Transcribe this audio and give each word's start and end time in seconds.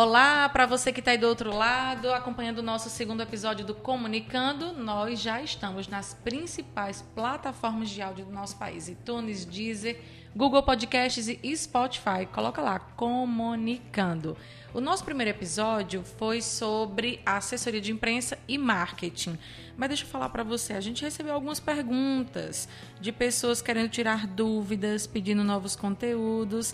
Olá, 0.00 0.48
para 0.48 0.64
você 0.64 0.92
que 0.92 1.00
está 1.00 1.10
aí 1.10 1.18
do 1.18 1.26
outro 1.26 1.52
lado, 1.52 2.12
acompanhando 2.12 2.58
o 2.58 2.62
nosso 2.62 2.88
segundo 2.88 3.20
episódio 3.20 3.66
do 3.66 3.74
Comunicando, 3.74 4.72
nós 4.72 5.20
já 5.20 5.42
estamos 5.42 5.88
nas 5.88 6.14
principais 6.14 7.02
plataformas 7.16 7.90
de 7.90 8.00
áudio 8.00 8.24
do 8.26 8.30
nosso 8.30 8.56
país: 8.56 8.88
iTunes, 8.88 9.44
Deezer, 9.44 10.00
Google 10.36 10.62
Podcasts 10.62 11.26
e 11.26 11.56
Spotify. 11.56 12.26
Coloca 12.32 12.62
lá, 12.62 12.78
Comunicando. 12.78 14.36
O 14.72 14.80
nosso 14.80 15.02
primeiro 15.02 15.30
episódio 15.30 16.04
foi 16.16 16.42
sobre 16.42 17.20
assessoria 17.26 17.80
de 17.80 17.90
imprensa 17.90 18.38
e 18.46 18.56
marketing. 18.56 19.36
Mas 19.76 19.88
deixa 19.88 20.04
eu 20.04 20.08
falar 20.08 20.28
para 20.28 20.44
você, 20.44 20.74
a 20.74 20.80
gente 20.80 21.02
recebeu 21.02 21.34
algumas 21.34 21.58
perguntas 21.58 22.68
de 23.00 23.10
pessoas 23.10 23.60
querendo 23.60 23.88
tirar 23.88 24.28
dúvidas, 24.28 25.08
pedindo 25.08 25.42
novos 25.42 25.74
conteúdos. 25.74 26.72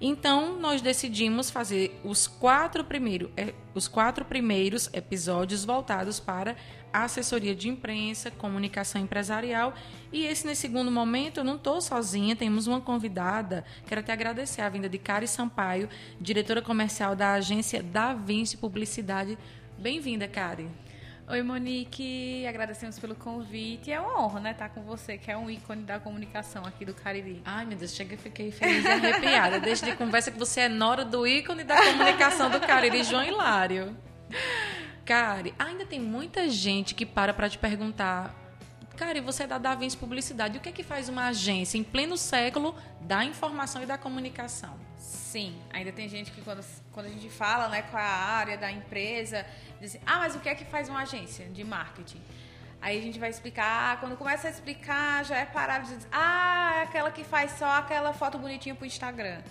Então, 0.00 0.58
nós 0.58 0.82
decidimos 0.82 1.48
fazer 1.48 1.98
os 2.04 2.26
quatro, 2.26 2.84
primeiro, 2.84 3.30
é, 3.34 3.54
os 3.74 3.88
quatro 3.88 4.26
primeiros 4.26 4.90
episódios 4.92 5.64
voltados 5.64 6.20
para 6.20 6.54
assessoria 6.92 7.54
de 7.54 7.68
imprensa, 7.68 8.30
comunicação 8.30 9.00
empresarial. 9.00 9.74
E 10.12 10.26
esse, 10.26 10.46
nesse 10.46 10.62
segundo 10.62 10.90
momento, 10.90 11.38
eu 11.38 11.44
não 11.44 11.56
estou 11.56 11.80
sozinha, 11.80 12.36
temos 12.36 12.66
uma 12.66 12.80
convidada. 12.80 13.64
Quero 13.86 14.00
até 14.02 14.12
agradecer 14.12 14.60
a 14.60 14.68
vinda 14.68 14.88
de 14.88 14.98
Cari 14.98 15.26
Sampaio, 15.26 15.88
diretora 16.20 16.60
comercial 16.60 17.16
da 17.16 17.32
agência 17.32 17.82
Da 17.82 18.12
Vinci 18.12 18.58
Publicidade. 18.58 19.38
Bem-vinda, 19.78 20.28
Cari. 20.28 20.68
Oi, 21.28 21.42
Monique, 21.42 22.46
agradecemos 22.46 23.00
pelo 23.00 23.16
convite. 23.16 23.90
É 23.90 23.98
uma 23.98 24.22
honra, 24.22 24.38
né, 24.38 24.50
estar 24.52 24.68
com 24.68 24.82
você, 24.82 25.18
que 25.18 25.28
é 25.28 25.36
um 25.36 25.50
ícone 25.50 25.82
da 25.82 25.98
comunicação 25.98 26.64
aqui 26.64 26.84
do 26.84 26.94
Cariri. 26.94 27.42
Ai, 27.44 27.66
meu 27.66 27.76
Deus, 27.76 27.92
chega 27.96 28.14
e 28.14 28.16
fiquei 28.16 28.52
feliz 28.52 28.84
e 28.84 28.88
arrepiada. 28.88 29.58
Desde 29.58 29.86
de 29.86 29.96
conversa 29.96 30.30
que 30.30 30.38
você 30.38 30.60
é 30.60 30.68
nora 30.68 31.04
do 31.04 31.26
ícone 31.26 31.64
da 31.64 31.76
comunicação 31.82 32.48
do 32.48 32.60
Cariri, 32.60 33.02
João 33.02 33.24
Hilário. 33.24 33.96
Cari, 35.04 35.52
ainda 35.58 35.84
tem 35.84 35.98
muita 35.98 36.48
gente 36.48 36.94
que 36.94 37.04
para 37.04 37.34
para 37.34 37.48
te 37.48 37.58
perguntar 37.58 38.45
Cara, 38.96 39.18
e 39.18 39.20
você 39.20 39.42
é 39.42 39.46
da 39.46 39.58
Da 39.58 39.74
Vinci 39.74 39.94
Publicidade. 39.94 40.56
O 40.56 40.60
que 40.60 40.70
é 40.70 40.72
que 40.72 40.82
faz 40.82 41.10
uma 41.10 41.26
agência 41.26 41.76
em 41.76 41.84
pleno 41.84 42.16
século 42.16 42.74
da 43.02 43.22
informação 43.22 43.82
e 43.82 43.86
da 43.86 43.98
comunicação? 43.98 44.74
Sim, 44.96 45.54
ainda 45.70 45.92
tem 45.92 46.08
gente 46.08 46.30
que 46.30 46.40
quando, 46.40 46.64
quando 46.92 47.06
a 47.06 47.10
gente 47.10 47.28
fala 47.28 47.68
né, 47.68 47.82
com 47.82 47.96
a 47.98 48.00
área 48.00 48.56
da 48.56 48.72
empresa, 48.72 49.44
diz 49.78 49.94
assim, 49.94 50.04
ah, 50.06 50.20
mas 50.20 50.34
o 50.34 50.40
que 50.40 50.48
é 50.48 50.54
que 50.54 50.64
faz 50.64 50.88
uma 50.88 51.02
agência 51.02 51.46
de 51.46 51.62
marketing? 51.62 52.22
Aí 52.80 52.98
a 52.98 53.02
gente 53.02 53.18
vai 53.18 53.28
explicar, 53.28 54.00
quando 54.00 54.16
começa 54.16 54.48
a 54.48 54.50
explicar, 54.50 55.24
já 55.26 55.36
é 55.36 55.44
parar 55.44 55.80
de 55.80 55.94
dizer, 55.94 56.08
ah, 56.10 56.76
é 56.78 56.82
aquela 56.84 57.10
que 57.10 57.22
faz 57.22 57.52
só 57.52 57.70
aquela 57.72 58.14
foto 58.14 58.38
bonitinha 58.38 58.74
pro 58.74 58.86
Instagram. 58.86 59.42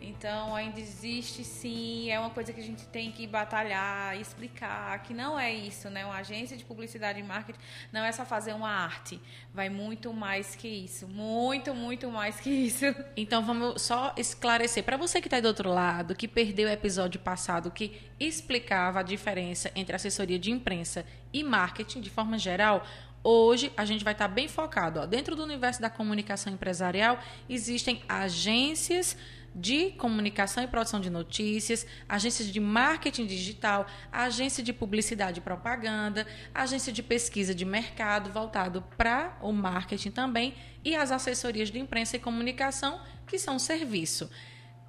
Então, 0.00 0.54
ainda 0.54 0.80
existe 0.80 1.44
sim, 1.44 2.10
é 2.10 2.18
uma 2.18 2.30
coisa 2.30 2.52
que 2.52 2.60
a 2.60 2.62
gente 2.62 2.84
tem 2.86 3.10
que 3.10 3.26
batalhar, 3.26 4.18
explicar 4.20 5.02
que 5.02 5.12
não 5.12 5.38
é 5.38 5.52
isso, 5.52 5.90
né? 5.90 6.04
Uma 6.04 6.16
agência 6.16 6.56
de 6.56 6.64
publicidade 6.64 7.18
e 7.18 7.22
marketing 7.22 7.58
não 7.92 8.04
é 8.04 8.12
só 8.12 8.24
fazer 8.24 8.52
uma 8.52 8.70
arte, 8.70 9.20
vai 9.52 9.68
muito 9.68 10.12
mais 10.12 10.54
que 10.54 10.68
isso, 10.68 11.06
muito, 11.08 11.74
muito 11.74 12.10
mais 12.10 12.38
que 12.40 12.50
isso. 12.50 12.84
Então, 13.16 13.44
vamos 13.44 13.82
só 13.82 14.14
esclarecer 14.16 14.84
para 14.84 14.96
você 14.96 15.20
que 15.20 15.26
está 15.26 15.40
do 15.40 15.48
outro 15.48 15.70
lado, 15.70 16.14
que 16.14 16.28
perdeu 16.28 16.68
o 16.68 16.72
episódio 16.72 17.20
passado 17.20 17.70
que 17.70 18.00
explicava 18.18 19.00
a 19.00 19.02
diferença 19.02 19.70
entre 19.74 19.96
assessoria 19.96 20.38
de 20.38 20.50
imprensa 20.50 21.04
e 21.32 21.42
marketing 21.42 22.00
de 22.00 22.10
forma 22.10 22.38
geral, 22.38 22.84
Hoje 23.28 23.72
a 23.76 23.84
gente 23.84 24.04
vai 24.04 24.12
estar 24.12 24.28
bem 24.28 24.46
focado. 24.46 25.00
Ó. 25.00 25.04
Dentro 25.04 25.34
do 25.34 25.42
universo 25.42 25.80
da 25.80 25.90
comunicação 25.90 26.52
empresarial, 26.52 27.18
existem 27.48 28.00
agências 28.08 29.16
de 29.58 29.92
comunicação 29.92 30.62
e 30.62 30.68
produção 30.68 31.00
de 31.00 31.08
notícias, 31.08 31.86
agências 32.06 32.48
de 32.48 32.60
marketing 32.60 33.24
digital, 33.24 33.86
agência 34.12 34.62
de 34.62 34.70
publicidade 34.70 35.40
e 35.40 35.42
propaganda, 35.42 36.26
agência 36.54 36.92
de 36.92 37.02
pesquisa 37.02 37.54
de 37.54 37.64
mercado 37.64 38.30
voltado 38.30 38.84
para 38.98 39.38
o 39.40 39.52
marketing 39.52 40.10
também 40.10 40.54
e 40.84 40.94
as 40.94 41.10
assessorias 41.10 41.70
de 41.70 41.78
imprensa 41.78 42.16
e 42.16 42.20
comunicação, 42.20 43.00
que 43.26 43.38
são 43.38 43.58
serviço. 43.58 44.30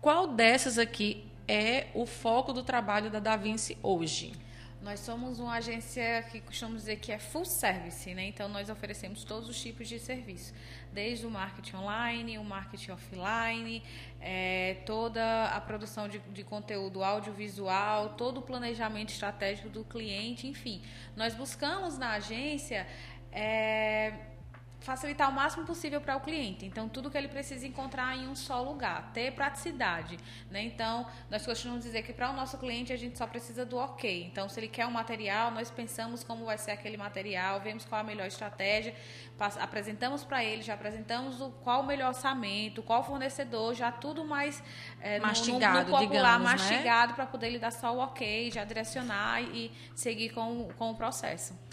Qual 0.01 0.27
dessas 0.27 0.77
aqui 0.77 1.25
é 1.47 1.87
o 1.93 2.05
foco 2.05 2.51
do 2.51 2.61
trabalho 2.61 3.09
da 3.09 3.21
Da 3.21 3.37
Vinci 3.37 3.77
hoje? 3.81 4.33
Nós 4.81 4.99
somos 4.99 5.39
uma 5.39 5.55
agência 5.55 6.23
que 6.31 6.39
costumamos 6.39 6.81
dizer 6.81 6.97
que 6.97 7.11
é 7.11 7.17
full 7.17 7.45
service, 7.45 8.13
né? 8.13 8.27
Então 8.27 8.47
nós 8.47 8.69
oferecemos 8.69 9.23
todos 9.23 9.49
os 9.49 9.59
tipos 9.59 9.87
de 9.87 9.97
serviço, 9.97 10.53
desde 10.97 11.27
o 11.27 11.29
marketing 11.29 11.75
online, 11.75 12.39
o 12.39 12.43
marketing 12.43 12.89
offline, 12.89 13.83
é, 14.19 14.77
toda 14.83 15.45
a 15.57 15.61
produção 15.61 16.07
de, 16.09 16.17
de, 16.37 16.43
conteúdo 16.43 17.03
audiovisual, 17.03 18.15
todo 18.23 18.39
o 18.39 18.41
planejamento 18.41 19.09
estratégico 19.09 19.69
do 19.69 19.83
cliente, 19.83 20.47
enfim. 20.47 20.81
Nós 21.15 21.35
buscamos 21.35 21.99
na 21.99 22.13
agência 22.13 22.87
é, 23.31 24.11
facilitar 24.79 25.29
o 25.29 25.33
máximo 25.33 25.65
possível 25.65 25.99
para 25.99 26.15
o 26.15 26.19
cliente. 26.19 26.65
Então, 26.65 26.87
tudo 26.87 27.09
que 27.09 27.17
ele 27.17 27.27
precisa 27.27 27.67
encontrar 27.67 28.15
em 28.15 28.27
um 28.27 28.35
só 28.35 28.61
lugar, 28.61 29.11
ter 29.13 29.31
praticidade. 29.33 30.17
Né? 30.49 30.63
Então, 30.63 31.05
nós 31.29 31.45
costumamos 31.45 31.83
dizer 31.83 32.03
que 32.03 32.13
para 32.13 32.29
o 32.29 32.33
nosso 32.33 32.57
cliente 32.57 32.93
a 32.93 32.97
gente 32.97 33.17
só 33.17 33.27
precisa 33.27 33.65
do 33.65 33.77
ok. 33.77 34.25
Então, 34.25 34.47
se 34.47 34.59
ele 34.59 34.67
quer 34.67 34.85
um 34.85 34.91
material, 34.91 35.51
nós 35.51 35.69
pensamos 35.69 36.23
como 36.23 36.45
vai 36.45 36.57
ser 36.57 36.71
aquele 36.71 36.97
material, 36.97 37.59
vemos 37.59 37.85
qual 37.85 38.01
a 38.01 38.03
melhor 38.03 38.27
estratégia, 38.27 38.95
apresentamos 39.59 40.23
para 40.23 40.43
ele, 40.43 40.61
já 40.61 40.73
apresentamos 40.73 41.41
o, 41.41 41.49
qual 41.49 41.81
o 41.81 41.85
melhor 41.85 42.09
orçamento, 42.09 42.81
qual 42.81 43.03
fornecedor, 43.03 43.73
já 43.73 43.91
tudo 43.91 44.25
mais 44.25 44.63
é, 45.01 45.19
mastigado, 45.19 45.79
no, 45.79 45.85
no 45.85 45.91
popular, 45.91 46.39
digamos, 46.39 46.61
né? 46.61 46.69
mastigado 46.69 47.09
né? 47.09 47.15
para 47.15 47.25
poder 47.25 47.49
lhe 47.49 47.59
dar 47.59 47.71
só 47.71 47.93
o 47.95 47.99
ok, 47.99 48.51
já 48.51 48.63
direcionar 48.63 49.41
e 49.41 49.71
seguir 49.95 50.29
com, 50.29 50.69
com 50.77 50.91
o 50.91 50.95
processo. 50.95 51.66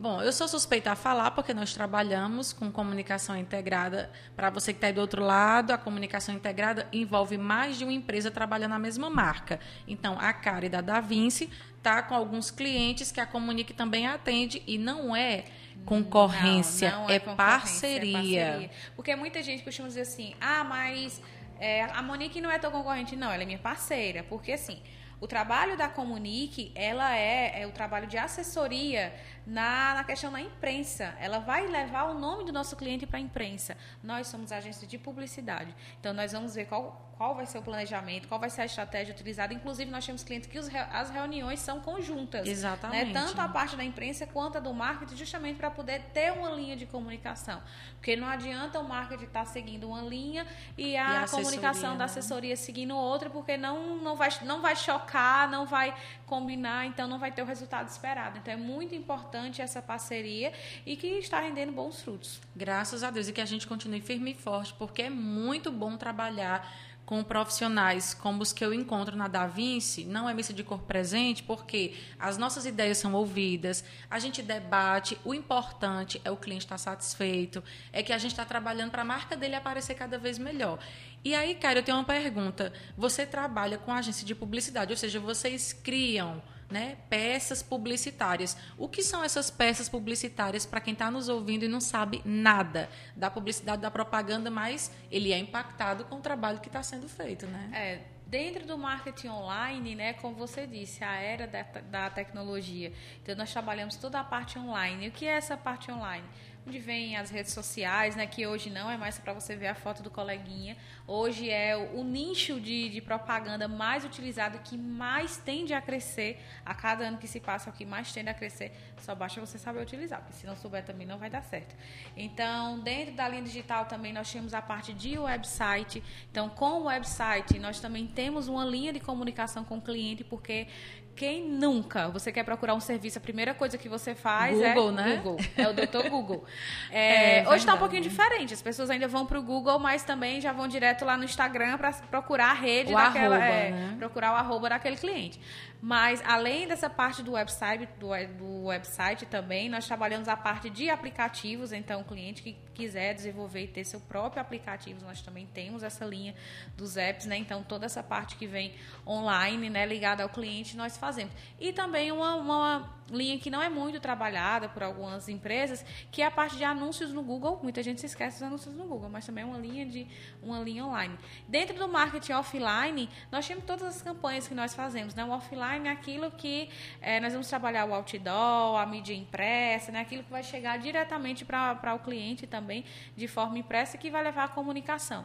Bom, 0.00 0.22
eu 0.22 0.32
sou 0.32 0.48
suspeita 0.48 0.92
a 0.92 0.96
falar 0.96 1.32
porque 1.32 1.52
nós 1.52 1.74
trabalhamos 1.74 2.54
com 2.54 2.72
comunicação 2.72 3.36
integrada. 3.36 4.10
Para 4.34 4.48
você 4.48 4.72
que 4.72 4.78
está 4.78 4.86
aí 4.86 4.94
do 4.94 5.00
outro 5.02 5.22
lado, 5.22 5.72
a 5.72 5.76
comunicação 5.76 6.34
integrada 6.34 6.88
envolve 6.90 7.36
mais 7.36 7.76
de 7.76 7.84
uma 7.84 7.92
empresa 7.92 8.30
trabalhando 8.30 8.70
na 8.70 8.78
mesma 8.78 9.10
marca. 9.10 9.60
Então, 9.86 10.18
a 10.18 10.32
Cari 10.32 10.70
da 10.70 10.80
Da 10.80 11.02
Vinci 11.02 11.50
está 11.76 12.02
com 12.02 12.14
alguns 12.14 12.50
clientes 12.50 13.12
que 13.12 13.20
a 13.20 13.26
Comunique 13.26 13.74
também 13.74 14.06
atende 14.06 14.62
e 14.66 14.78
não 14.78 15.14
é 15.14 15.44
concorrência, 15.84 16.92
não, 16.92 17.02
não 17.02 17.10
é, 17.10 17.16
é 17.16 17.18
concorrência, 17.18 17.36
parceria. 17.36 18.08
é 18.08 18.48
parceria. 18.48 18.70
Porque 18.96 19.14
muita 19.14 19.42
gente 19.42 19.62
costuma 19.62 19.88
dizer 19.88 20.00
assim, 20.00 20.34
ah, 20.40 20.64
mas 20.64 21.20
é, 21.58 21.82
a 21.84 22.00
Monique 22.00 22.40
não 22.40 22.50
é 22.50 22.58
teu 22.58 22.70
concorrente. 22.70 23.14
Não, 23.16 23.30
ela 23.30 23.42
é 23.42 23.46
minha 23.46 23.58
parceira. 23.58 24.24
Porque, 24.24 24.52
assim, 24.52 24.80
o 25.20 25.26
trabalho 25.26 25.76
da 25.76 25.86
Comunique, 25.86 26.72
ela 26.74 27.14
é, 27.14 27.60
é 27.60 27.66
o 27.66 27.70
trabalho 27.70 28.06
de 28.06 28.16
assessoria 28.16 29.12
na, 29.46 29.94
na 29.94 30.04
questão 30.04 30.30
da 30.32 30.40
imprensa. 30.40 31.14
Ela 31.18 31.38
vai 31.38 31.66
levar 31.66 32.04
o 32.04 32.18
nome 32.18 32.44
do 32.44 32.52
nosso 32.52 32.76
cliente 32.76 33.06
para 33.06 33.18
a 33.18 33.20
imprensa. 33.20 33.76
Nós 34.02 34.26
somos 34.26 34.52
agência 34.52 34.86
de 34.86 34.98
publicidade. 34.98 35.74
Então, 35.98 36.12
nós 36.12 36.32
vamos 36.32 36.54
ver 36.54 36.66
qual, 36.66 37.10
qual 37.16 37.34
vai 37.34 37.46
ser 37.46 37.58
o 37.58 37.62
planejamento, 37.62 38.28
qual 38.28 38.40
vai 38.40 38.48
ser 38.48 38.62
a 38.62 38.64
estratégia 38.64 39.12
utilizada. 39.12 39.52
Inclusive, 39.52 39.90
nós 39.90 40.06
temos 40.06 40.22
clientes 40.22 40.48
que 40.48 40.58
os, 40.58 40.68
as 40.92 41.10
reuniões 41.10 41.60
são 41.60 41.80
conjuntas. 41.80 42.46
Né? 42.46 42.50
Exatamente. 42.50 43.12
Né? 43.12 43.12
Tanto 43.12 43.40
a 43.40 43.48
parte 43.48 43.76
da 43.76 43.84
imprensa 43.84 44.26
quanto 44.26 44.58
a 44.58 44.60
do 44.60 44.72
marketing, 44.72 45.16
justamente 45.16 45.56
para 45.56 45.70
poder 45.70 46.00
ter 46.12 46.32
uma 46.32 46.50
linha 46.50 46.76
de 46.76 46.86
comunicação. 46.86 47.60
Porque 47.96 48.16
não 48.16 48.26
adianta 48.26 48.80
o 48.80 48.88
marketing 48.88 49.24
estar 49.24 49.40
tá 49.40 49.46
seguindo 49.46 49.88
uma 49.88 50.00
linha 50.00 50.46
e 50.78 50.96
a, 50.96 51.12
e 51.12 51.16
a 51.24 51.28
comunicação 51.28 51.92
da 51.92 51.98
né? 51.98 52.04
assessoria 52.04 52.56
seguindo 52.56 52.96
outra, 52.96 53.28
porque 53.28 53.56
não, 53.56 53.96
não, 53.96 54.16
vai, 54.16 54.30
não 54.42 54.60
vai 54.60 54.74
chocar, 54.76 55.50
não 55.50 55.66
vai 55.66 55.94
combinar, 56.30 56.86
então 56.86 57.08
não 57.08 57.18
vai 57.18 57.32
ter 57.32 57.42
o 57.42 57.44
resultado 57.44 57.88
esperado. 57.88 58.38
Então, 58.38 58.54
é 58.54 58.56
muito 58.56 58.94
importante 58.94 59.60
essa 59.60 59.82
parceria 59.82 60.52
e 60.86 60.96
que 60.96 61.08
está 61.18 61.40
rendendo 61.40 61.72
bons 61.72 62.00
frutos. 62.00 62.40
Graças 62.54 63.02
a 63.02 63.10
Deus 63.10 63.26
e 63.26 63.32
que 63.32 63.40
a 63.40 63.44
gente 63.44 63.66
continue 63.66 64.00
firme 64.00 64.30
e 64.30 64.34
forte, 64.34 64.72
porque 64.78 65.02
é 65.02 65.10
muito 65.10 65.72
bom 65.72 65.96
trabalhar 65.96 66.64
com 67.10 67.24
profissionais 67.24 68.14
como 68.14 68.40
os 68.40 68.52
que 68.52 68.64
eu 68.64 68.72
encontro 68.72 69.16
na 69.16 69.26
Da 69.26 69.44
Vinci, 69.44 70.04
não 70.04 70.28
é 70.28 70.32
missa 70.32 70.52
de 70.52 70.62
cor 70.62 70.82
presente, 70.82 71.42
porque 71.42 71.92
as 72.16 72.38
nossas 72.38 72.64
ideias 72.66 72.98
são 72.98 73.14
ouvidas, 73.14 73.82
a 74.08 74.20
gente 74.20 74.40
debate, 74.40 75.18
o 75.24 75.34
importante 75.34 76.20
é 76.24 76.30
o 76.30 76.36
cliente 76.36 76.66
estar 76.66 76.78
satisfeito, 76.78 77.64
é 77.92 78.00
que 78.00 78.12
a 78.12 78.18
gente 78.18 78.30
está 78.30 78.44
trabalhando 78.44 78.92
para 78.92 79.02
a 79.02 79.04
marca 79.04 79.36
dele 79.36 79.56
aparecer 79.56 79.94
cada 79.94 80.18
vez 80.18 80.38
melhor. 80.38 80.78
E 81.24 81.34
aí, 81.34 81.56
cara, 81.56 81.80
eu 81.80 81.82
tenho 81.82 81.98
uma 81.98 82.04
pergunta. 82.04 82.72
Você 82.96 83.26
trabalha 83.26 83.76
com 83.76 83.92
agência 83.92 84.24
de 84.24 84.32
publicidade, 84.32 84.92
ou 84.92 84.96
seja, 84.96 85.18
vocês 85.18 85.72
criam 85.72 86.40
né, 86.70 86.96
peças 87.08 87.62
publicitárias. 87.62 88.56
O 88.78 88.88
que 88.88 89.02
são 89.02 89.24
essas 89.24 89.50
peças 89.50 89.88
publicitárias 89.88 90.64
para 90.64 90.80
quem 90.80 90.92
está 90.92 91.10
nos 91.10 91.28
ouvindo 91.28 91.64
e 91.64 91.68
não 91.68 91.80
sabe 91.80 92.22
nada 92.24 92.88
da 93.16 93.30
publicidade, 93.30 93.82
da 93.82 93.90
propaganda, 93.90 94.50
mas 94.50 94.90
ele 95.10 95.32
é 95.32 95.38
impactado 95.38 96.04
com 96.04 96.16
o 96.16 96.20
trabalho 96.20 96.60
que 96.60 96.68
está 96.68 96.82
sendo 96.82 97.08
feito, 97.08 97.46
né? 97.46 97.70
É, 97.72 98.00
dentro 98.30 98.64
do 98.64 98.78
marketing 98.78 99.28
online, 99.28 99.96
né, 99.96 100.12
como 100.14 100.36
você 100.36 100.66
disse, 100.66 101.02
a 101.02 101.16
era 101.16 101.48
da, 101.48 101.62
da 101.62 102.08
tecnologia. 102.08 102.92
Então, 103.22 103.34
nós 103.34 103.52
trabalhamos 103.52 103.96
toda 103.96 104.20
a 104.20 104.24
parte 104.24 104.58
online. 104.58 105.06
E 105.06 105.08
o 105.08 105.12
que 105.12 105.26
é 105.26 105.32
essa 105.32 105.56
parte 105.56 105.90
online? 105.90 106.24
onde 106.66 106.78
vem 106.78 107.16
as 107.16 107.30
redes 107.30 107.52
sociais, 107.52 108.14
né? 108.14 108.26
Que 108.26 108.46
hoje 108.46 108.70
não 108.70 108.90
é 108.90 108.96
mais 108.96 109.18
para 109.18 109.32
você 109.32 109.56
ver 109.56 109.68
a 109.68 109.74
foto 109.74 110.02
do 110.02 110.10
coleguinha. 110.10 110.76
Hoje 111.06 111.50
é 111.50 111.76
o, 111.76 112.00
o 112.00 112.04
nicho 112.04 112.60
de, 112.60 112.88
de, 112.88 113.00
propaganda 113.00 113.66
mais 113.66 114.04
utilizado, 114.04 114.58
que 114.60 114.76
mais 114.76 115.36
tende 115.36 115.72
a 115.72 115.80
crescer. 115.80 116.40
A 116.64 116.74
cada 116.74 117.04
ano 117.04 117.18
que 117.18 117.26
se 117.26 117.40
passa, 117.40 117.70
o 117.70 117.72
que 117.72 117.84
mais 117.84 118.12
tende 118.12 118.28
a 118.28 118.34
crescer. 118.34 118.72
Só 118.98 119.14
basta 119.14 119.40
você 119.40 119.58
saber 119.58 119.80
utilizar, 119.80 120.20
porque 120.20 120.34
se 120.34 120.46
não 120.46 120.56
souber 120.56 120.84
também 120.84 121.06
não 121.06 121.18
vai 121.18 121.30
dar 121.30 121.42
certo. 121.42 121.74
Então, 122.16 122.78
dentro 122.80 123.14
da 123.14 123.28
linha 123.28 123.42
digital 123.42 123.86
também 123.86 124.12
nós 124.12 124.30
temos 124.30 124.54
a 124.54 124.62
parte 124.62 124.92
de 124.92 125.18
website. 125.18 126.02
Então, 126.30 126.48
com 126.48 126.82
o 126.82 126.84
website, 126.84 127.58
nós 127.58 127.80
também 127.80 128.06
temos 128.06 128.19
uma 128.28 128.64
linha 128.64 128.92
de 128.92 129.00
comunicação 129.00 129.64
com 129.64 129.78
o 129.78 129.80
cliente, 129.80 130.24
porque 130.24 130.66
quem 131.14 131.42
nunca? 131.44 132.08
Você 132.08 132.32
quer 132.32 132.44
procurar 132.44 132.74
um 132.74 132.80
serviço, 132.80 133.18
a 133.18 133.20
primeira 133.20 133.52
coisa 133.52 133.76
que 133.76 133.88
você 133.88 134.14
faz 134.14 134.56
Google, 134.56 134.88
é 134.88 134.92
né? 134.92 135.16
Google. 135.16 135.36
É 135.56 135.68
o 135.68 135.72
doutor 135.72 136.08
Google. 136.08 136.44
É, 136.92 137.40
é, 137.40 137.48
hoje 137.48 137.58
está 137.58 137.74
um 137.74 137.78
pouquinho 137.78 138.02
diferente. 138.02 138.52
As 138.52 138.62
pessoas 138.62 138.90
ainda 138.90 139.06
vão 139.06 139.24
para 139.24 139.38
o 139.38 139.42
Google, 139.42 139.78
mas 139.78 140.02
também 140.02 140.40
já 140.40 140.52
vão 140.52 140.66
direto 140.66 141.04
lá 141.04 141.16
no 141.16 141.24
Instagram 141.24 141.78
para 141.78 141.92
procurar 141.92 142.50
a 142.50 142.54
rede 142.54 142.92
o 142.92 142.96
daquela. 142.96 143.36
Arroba, 143.36 143.50
é, 143.50 143.70
né? 143.70 143.96
Procurar 143.98 144.32
o 144.32 144.36
arroba 144.36 144.70
daquele 144.70 144.96
cliente. 144.96 145.40
Mas, 145.82 146.22
além 146.26 146.68
dessa 146.68 146.90
parte 146.90 147.22
do 147.22 147.32
website, 147.32 147.88
do, 147.98 148.08
do, 148.36 148.64
website 148.66 149.24
também, 149.24 149.68
nós 149.70 149.86
trabalhamos 149.86 150.28
a 150.28 150.36
parte 150.36 150.68
de 150.68 150.90
aplicativos. 150.90 151.72
Então, 151.72 152.02
o 152.02 152.04
cliente 152.04 152.42
que 152.42 152.54
quiser 152.74 153.14
desenvolver 153.14 153.64
e 153.64 153.68
ter 153.68 153.84
seu 153.84 154.00
próprio 154.00 154.42
aplicativo, 154.42 155.02
nós 155.02 155.22
também 155.22 155.46
temos 155.46 155.82
essa 155.82 156.04
linha 156.04 156.34
dos 156.76 156.98
apps, 156.98 157.24
né? 157.24 157.36
Então, 157.38 157.62
toda 157.62 157.86
essa 157.86 158.02
parte 158.02 158.36
que 158.36 158.46
vem 158.46 158.74
online, 159.06 159.70
né, 159.70 159.86
ligada 159.86 160.22
ao 160.22 160.28
cliente, 160.28 160.76
nós 160.76 160.98
fazemos. 160.98 161.32
E 161.58 161.72
também 161.72 162.12
uma, 162.12 162.34
uma 162.34 163.00
linha 163.10 163.38
que 163.38 163.50
não 163.50 163.62
é 163.62 163.68
muito 163.68 164.00
trabalhada 164.00 164.68
por 164.68 164.82
algumas 164.82 165.28
empresas, 165.28 165.84
que 166.10 166.20
é 166.20 166.26
a 166.26 166.30
parte 166.30 166.56
de 166.56 166.64
anúncios 166.64 167.12
no 167.12 167.22
Google. 167.22 167.58
Muita 167.62 167.82
gente 167.82 168.00
se 168.00 168.06
esquece 168.06 168.38
dos 168.38 168.42
anúncios 168.42 168.74
no 168.74 168.84
Google, 168.84 169.08
mas 169.08 169.24
também 169.24 169.44
é 169.44 169.46
uma 169.46 169.58
linha 169.58 169.86
de 169.86 170.06
uma 170.42 170.60
linha 170.60 170.84
online. 170.84 171.18
Dentro 171.48 171.76
do 171.76 171.88
marketing 171.88 172.32
offline, 172.32 173.08
nós 173.32 173.46
temos 173.46 173.64
todas 173.64 173.84
as 173.84 174.02
campanhas 174.02 174.46
que 174.46 174.54
nós 174.54 174.74
fazemos, 174.74 175.14
né? 175.14 175.24
O 175.24 175.30
offline 175.30 175.69
é 175.74 175.88
aquilo 175.88 176.30
que 176.30 176.68
é, 177.00 177.20
nós 177.20 177.32
vamos 177.32 177.48
trabalhar 177.48 177.84
o 177.84 177.94
outdoor, 177.94 178.78
a 178.80 178.86
mídia 178.86 179.14
impressa, 179.14 179.92
né? 179.92 180.00
Aquilo 180.00 180.22
que 180.22 180.30
vai 180.30 180.42
chegar 180.42 180.78
diretamente 180.78 181.44
para 181.44 181.94
o 181.94 181.98
cliente 181.98 182.46
também 182.46 182.84
de 183.16 183.28
forma 183.28 183.58
impressa 183.58 183.98
que 183.98 184.10
vai 184.10 184.22
levar 184.22 184.44
a 184.44 184.48
comunicação. 184.48 185.24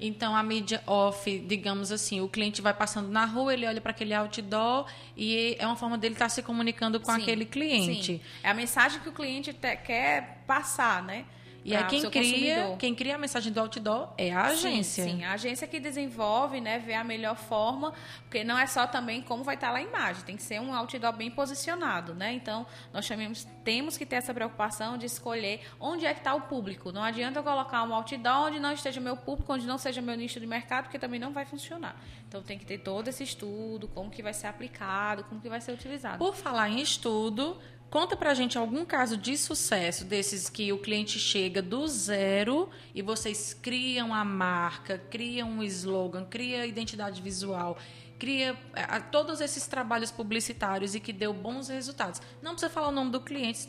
Então, 0.00 0.36
a 0.36 0.42
mídia 0.44 0.80
off, 0.86 1.38
digamos 1.40 1.90
assim, 1.90 2.20
o 2.20 2.28
cliente 2.28 2.62
vai 2.62 2.72
passando 2.72 3.08
na 3.08 3.24
rua, 3.24 3.52
ele 3.52 3.66
olha 3.66 3.80
para 3.80 3.90
aquele 3.90 4.14
outdoor 4.14 4.86
e 5.16 5.56
é 5.58 5.66
uma 5.66 5.74
forma 5.74 5.98
dele 5.98 6.14
estar 6.14 6.26
tá 6.26 6.28
se 6.28 6.40
comunicando 6.40 7.00
com 7.00 7.12
sim, 7.12 7.20
aquele 7.20 7.44
cliente. 7.44 8.04
Sim. 8.04 8.20
É 8.42 8.50
a 8.50 8.54
mensagem 8.54 9.00
que 9.00 9.08
o 9.08 9.12
cliente 9.12 9.52
te, 9.52 9.76
quer 9.76 10.44
passar, 10.46 11.02
né? 11.02 11.24
E 11.68 11.76
aí 11.76 11.84
quem 11.84 12.10
cria, 12.10 12.76
quem 12.78 12.94
cria 12.94 13.14
a 13.16 13.18
mensagem 13.18 13.52
do 13.52 13.60
outdoor 13.60 14.12
é 14.16 14.32
a 14.32 14.46
agência. 14.46 15.04
Sim, 15.04 15.18
sim, 15.18 15.24
a 15.24 15.32
agência 15.32 15.66
que 15.66 15.78
desenvolve, 15.78 16.60
né, 16.60 16.78
vê 16.78 16.94
a 16.94 17.04
melhor 17.04 17.36
forma, 17.36 17.92
porque 18.22 18.42
não 18.42 18.58
é 18.58 18.66
só 18.66 18.86
também 18.86 19.20
como 19.20 19.44
vai 19.44 19.54
estar 19.54 19.70
lá 19.70 19.78
a 19.78 19.82
imagem, 19.82 20.24
tem 20.24 20.36
que 20.36 20.42
ser 20.42 20.60
um 20.60 20.74
outdoor 20.74 21.12
bem 21.12 21.30
posicionado, 21.30 22.14
né? 22.14 22.32
Então, 22.32 22.66
nós 22.92 23.04
chamamos, 23.04 23.46
temos 23.62 23.98
que 23.98 24.06
ter 24.06 24.16
essa 24.16 24.32
preocupação 24.32 24.96
de 24.96 25.06
escolher 25.06 25.60
onde 25.78 26.06
é 26.06 26.14
que 26.14 26.20
está 26.20 26.34
o 26.34 26.42
público. 26.42 26.90
Não 26.90 27.02
adianta 27.02 27.40
eu 27.40 27.42
colocar 27.42 27.82
um 27.82 27.94
outdoor 27.94 28.46
onde 28.46 28.58
não 28.58 28.72
esteja 28.72 29.00
meu 29.00 29.16
público, 29.16 29.52
onde 29.52 29.66
não 29.66 29.76
seja 29.76 30.00
meu 30.00 30.16
nicho 30.16 30.40
de 30.40 30.46
mercado, 30.46 30.84
porque 30.84 30.98
também 30.98 31.20
não 31.20 31.32
vai 31.32 31.44
funcionar. 31.44 32.00
Então, 32.26 32.42
tem 32.42 32.58
que 32.58 32.64
ter 32.64 32.78
todo 32.78 33.08
esse 33.08 33.22
estudo, 33.22 33.88
como 33.88 34.10
que 34.10 34.22
vai 34.22 34.32
ser 34.32 34.46
aplicado, 34.46 35.24
como 35.24 35.40
que 35.40 35.48
vai 35.48 35.60
ser 35.60 35.72
utilizado. 35.72 36.18
Por 36.18 36.34
falar 36.34 36.68
em 36.70 36.80
estudo, 36.80 37.58
Conta 37.90 38.14
pra 38.16 38.34
gente 38.34 38.58
algum 38.58 38.84
caso 38.84 39.16
de 39.16 39.36
sucesso 39.38 40.04
desses 40.04 40.50
que 40.50 40.70
o 40.72 40.78
cliente 40.78 41.18
chega 41.18 41.62
do 41.62 41.86
zero 41.88 42.68
e 42.94 43.00
vocês 43.00 43.54
criam 43.54 44.12
a 44.12 44.24
marca, 44.24 44.98
criam 45.10 45.48
um 45.48 45.62
slogan, 45.62 46.26
cria 46.26 46.62
a 46.62 46.66
identidade 46.66 47.22
visual, 47.22 47.78
cria 48.18 48.54
a, 48.74 49.00
todos 49.00 49.40
esses 49.40 49.66
trabalhos 49.66 50.10
publicitários 50.10 50.94
e 50.94 51.00
que 51.00 51.14
deu 51.14 51.32
bons 51.32 51.68
resultados. 51.68 52.20
Não 52.42 52.50
precisa 52.50 52.70
falar 52.70 52.88
o 52.88 52.92
nome 52.92 53.10
do 53.10 53.22
cliente 53.22 53.66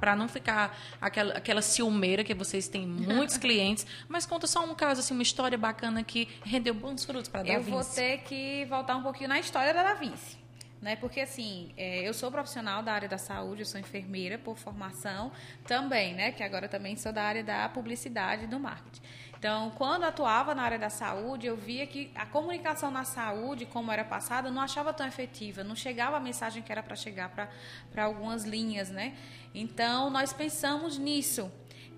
para 0.00 0.16
não 0.16 0.26
ficar 0.26 0.76
aquela, 1.00 1.34
aquela 1.34 1.62
ciumeira 1.62 2.24
que 2.24 2.34
vocês 2.34 2.66
têm 2.66 2.84
muitos 2.84 3.36
clientes, 3.38 3.86
mas 4.08 4.26
conta 4.26 4.48
só 4.48 4.64
um 4.64 4.74
caso 4.74 5.00
assim, 5.00 5.14
uma 5.14 5.22
história 5.22 5.56
bacana 5.56 6.02
que 6.02 6.28
rendeu 6.42 6.74
bons 6.74 7.04
frutos 7.04 7.28
para 7.28 7.42
a 7.42 7.46
Eu 7.46 7.62
vou 7.62 7.84
ter 7.84 8.18
que 8.18 8.64
voltar 8.64 8.96
um 8.96 9.04
pouquinho 9.04 9.28
na 9.28 9.38
história 9.38 9.72
da 9.72 9.84
Davinci 9.84 10.41
né? 10.82 10.96
Porque 10.96 11.20
assim, 11.20 11.72
é, 11.76 12.06
eu 12.06 12.12
sou 12.12 12.30
profissional 12.30 12.82
da 12.82 12.92
área 12.92 13.08
da 13.08 13.16
saúde, 13.16 13.62
eu 13.62 13.66
sou 13.66 13.80
enfermeira 13.80 14.36
por 14.36 14.58
formação 14.58 15.30
também, 15.64 16.12
né? 16.12 16.32
Que 16.32 16.42
agora 16.42 16.68
também 16.68 16.96
sou 16.96 17.12
da 17.12 17.22
área 17.22 17.44
da 17.44 17.68
publicidade 17.68 18.44
e 18.44 18.46
do 18.48 18.58
marketing. 18.58 19.00
Então, 19.38 19.72
quando 19.76 20.04
atuava 20.04 20.54
na 20.54 20.62
área 20.62 20.78
da 20.78 20.88
saúde, 20.88 21.48
eu 21.48 21.56
via 21.56 21.84
que 21.84 22.12
a 22.14 22.24
comunicação 22.24 22.92
na 22.92 23.02
saúde, 23.02 23.66
como 23.66 23.90
era 23.90 24.04
passada, 24.04 24.52
não 24.52 24.62
achava 24.62 24.92
tão 24.92 25.04
efetiva, 25.04 25.64
não 25.64 25.74
chegava 25.74 26.16
a 26.16 26.20
mensagem 26.20 26.62
que 26.62 26.70
era 26.70 26.80
para 26.80 26.94
chegar 26.94 27.28
para 27.28 28.04
algumas 28.04 28.44
linhas, 28.44 28.88
né? 28.88 29.16
Então, 29.52 30.10
nós 30.10 30.32
pensamos 30.32 30.96
nisso. 30.96 31.50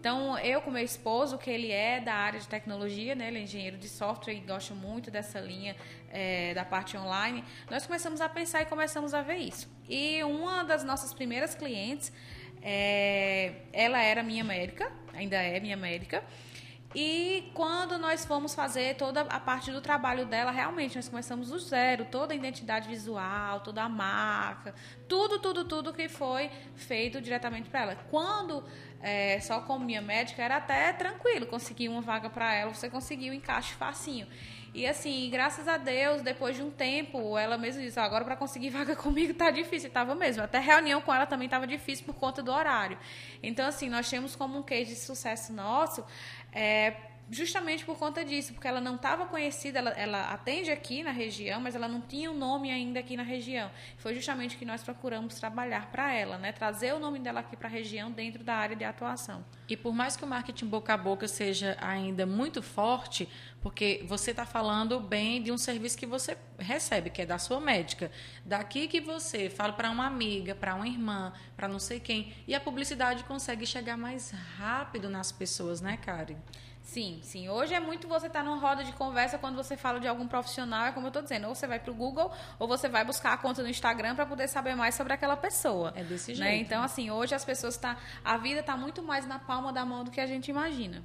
Então, 0.05 0.39
eu 0.41 0.61
com 0.61 0.71
meu 0.71 0.85
esposo, 0.85 1.39
que 1.39 1.49
ele 1.49 1.73
é 1.73 1.99
da 1.99 2.13
área 2.13 2.39
de 2.39 2.47
tecnologia, 2.47 3.15
né, 3.15 3.29
ele 3.29 3.39
é 3.39 3.41
engenheiro 3.41 3.79
de 3.79 3.89
software 3.89 4.35
e 4.35 4.41
gosta 4.41 4.75
muito 4.75 5.11
dessa 5.11 5.41
linha 5.41 5.75
é, 6.11 6.53
da 6.53 6.63
parte 6.63 6.95
online, 6.95 7.43
nós 7.71 7.87
começamos 7.87 8.21
a 8.21 8.29
pensar 8.29 8.61
e 8.61 8.67
começamos 8.67 9.15
a 9.15 9.23
ver 9.23 9.39
isso. 9.39 9.67
E 9.89 10.23
uma 10.23 10.63
das 10.63 10.85
nossas 10.85 11.15
primeiras 11.15 11.55
clientes, 11.55 12.13
é, 12.61 13.55
ela 13.73 13.99
era 14.03 14.23
minha 14.23 14.45
médica, 14.45 14.93
ainda 15.15 15.37
é 15.37 15.59
minha 15.59 15.75
médica, 15.75 16.23
e 16.95 17.51
quando 17.55 17.99
nós 17.99 18.25
fomos 18.25 18.55
fazer 18.55 18.97
toda 18.97 19.23
a 19.23 19.41
parte 19.41 19.73
do 19.73 19.81
trabalho 19.81 20.27
dela, 20.27 20.53
realmente 20.53 20.95
nós 20.95 21.09
começamos 21.09 21.51
do 21.51 21.59
zero, 21.59 22.05
toda 22.05 22.33
a 22.33 22.37
identidade 22.37 22.89
visual, 22.89 23.61
toda 23.61 23.83
a 23.83 23.89
marca, 23.89 24.75
tudo, 25.09 25.41
tudo, 25.41 25.65
tudo 25.65 25.93
que 25.93 26.09
foi 26.09 26.51
feito 26.77 27.21
diretamente 27.21 27.69
para 27.69 27.83
ela. 27.83 27.97
Quando 28.11 28.63
é, 29.01 29.41
só 29.41 29.61
como 29.61 29.85
minha 29.85 30.01
médica, 30.01 30.43
era 30.43 30.57
até 30.57 30.93
tranquilo 30.93 31.47
conseguir 31.47 31.89
uma 31.89 32.01
vaga 32.01 32.31
para 32.31 32.55
ela, 32.55 32.73
você 32.73 32.89
conseguiu 32.89 33.33
um 33.33 33.37
encaixe 33.37 33.75
facinho. 33.75 34.29
E 34.75 34.89
assim, 34.89 35.31
graças 35.31 35.69
a 35.69 35.77
Deus, 35.77 36.21
depois 36.21 36.57
de 36.57 36.63
um 36.63 36.71
tempo, 36.71 37.39
ela 37.39 37.57
mesma 37.57 37.81
disse: 37.81 38.01
agora 38.01 38.25
para 38.25 38.35
conseguir 38.35 38.71
vaga 38.71 38.97
comigo 38.97 39.33
tá 39.33 39.51
difícil. 39.53 39.89
Tava 39.89 40.17
mesmo. 40.17 40.43
Até 40.43 40.59
reunião 40.59 41.01
com 41.01 41.15
ela 41.15 41.27
também 41.27 41.47
estava 41.47 41.65
difícil 41.65 42.05
por 42.05 42.17
conta 42.17 42.43
do 42.43 42.51
horário. 42.53 42.99
Então, 43.41 43.67
assim, 43.67 43.89
nós 43.89 44.11
temos 44.11 44.35
como 44.35 44.59
um 44.59 44.63
case 44.63 44.91
de 44.91 44.97
sucesso 44.97 45.53
nosso. 45.53 46.05
É, 46.53 46.95
justamente 47.31 47.85
por 47.85 47.99
conta 47.99 48.25
disso, 48.25 48.53
porque 48.53 48.69
ela 48.69 48.81
não 48.81 48.97
estava 48.97 49.27
conhecida, 49.27 49.79
ela, 49.79 49.91
ela, 49.91 50.33
atende 50.33 50.71
aqui 50.71 51.03
na 51.03 51.11
região, 51.11 51.61
mas 51.61 51.75
ela 51.75 51.89
não 51.89 52.01
tinha 52.01 52.31
o 52.31 52.35
um 52.35 52.37
nome 52.37 52.71
ainda 52.71 53.01
aqui 53.01 53.17
na 53.17 53.23
região. 53.23 53.71
Foi 53.99 54.15
justamente 54.15 54.57
que 54.57 54.65
nós 54.65 54.83
procuramos 54.83 55.35
trabalhar 55.37 55.91
para 55.91 56.13
ela, 56.13 56.39
né? 56.39 56.53
trazer 56.53 56.95
o 56.95 56.99
nome 56.99 57.19
dela 57.19 57.41
aqui 57.41 57.57
para 57.57 57.69
a 57.69 57.71
região 57.71 58.11
dentro 58.11 58.45
da 58.45 58.55
área 58.55 58.77
de 58.77 58.85
atuação. 58.85 59.45
E 59.69 59.77
por 59.77 59.95
mais 59.95 60.17
que 60.17 60.25
o 60.25 60.27
marketing 60.27 60.67
boca 60.67 60.93
a 60.95 60.97
boca 60.97 61.27
seja 61.27 61.77
ainda 61.81 62.27
muito 62.27 62.63
forte, 62.63 63.29
porque 63.61 64.05
você 64.07 64.31
está 64.31 64.45
falando 64.45 65.01
bem 65.01 65.43
de 65.43 65.51
um 65.51 65.57
serviço 65.57 65.97
que 65.97 66.05
você 66.05 66.37
recebe, 66.59 67.09
que 67.09 67.23
é 67.23 67.27
da 67.27 67.39
sua 67.39 67.59
médica. 67.59 68.11
Daqui 68.45 68.87
que 68.87 69.01
você 69.01 69.49
fala 69.49 69.73
para 69.73 69.91
uma 69.91 70.07
amiga, 70.07 70.55
para 70.55 70.75
uma 70.75 70.87
irmã, 70.87 71.33
para 71.57 71.67
não 71.67 71.79
sei 71.79 71.99
quem, 71.99 72.35
e 72.47 72.55
a 72.55 72.61
publicidade 72.61 73.25
consegue 73.25 73.65
chegar 73.67 73.97
mais 73.97 74.33
rápido 74.59 75.09
nas 75.09 75.33
pessoas, 75.33 75.81
né, 75.81 75.97
Karen? 75.97 76.37
Sim, 76.85 77.19
sim. 77.23 77.49
Hoje 77.49 77.73
é 77.73 77.81
muito 77.81 78.07
você 78.07 78.27
estar 78.27 78.41
tá 78.41 78.45
numa 78.45 78.59
roda 78.59 78.85
de 78.85 78.93
conversa 78.93 79.39
quando 79.39 79.57
você 79.57 79.75
fala 79.77 79.99
de 79.99 80.07
algum 80.07 80.29
profissional, 80.29 80.87
é 80.87 80.93
como 80.93 81.07
eu 81.07 81.09
estou 81.09 81.23
dizendo, 81.23 81.49
ou 81.49 81.55
você 81.55 81.67
vai 81.67 81.81
para 81.81 81.91
o 81.91 81.95
Google 81.95 82.31
ou 82.59 82.69
você 82.69 82.89
vai 82.89 83.05
buscar 83.05 83.33
a 83.33 83.37
conta 83.39 83.63
no 83.63 83.69
Instagram 83.69 84.15
para 84.15 84.27
poder 84.27 84.47
saber 84.49 84.77
mais 84.77 84.95
sobre 84.95 85.15
aquela 85.15 85.37
pessoa. 85.37 85.93
É 85.97 86.05
desse 86.05 86.35
né? 86.35 86.51
jeito. 86.51 86.67
Então, 86.67 86.83
assim, 86.83 87.11
hoje 87.11 87.35
as 87.35 87.45
pessoas 87.45 87.77
tá, 87.79 87.97
a 88.23 88.37
vida 88.37 88.61
está 88.61 88.77
muito 88.77 89.03
mais 89.03 89.27
na 89.27 89.39
palma 89.39 89.73
da 89.73 89.85
mão 89.85 90.05
do 90.05 90.11
que 90.11 90.21
a 90.21 90.27
gente 90.27 90.49
imagina. 90.51 91.03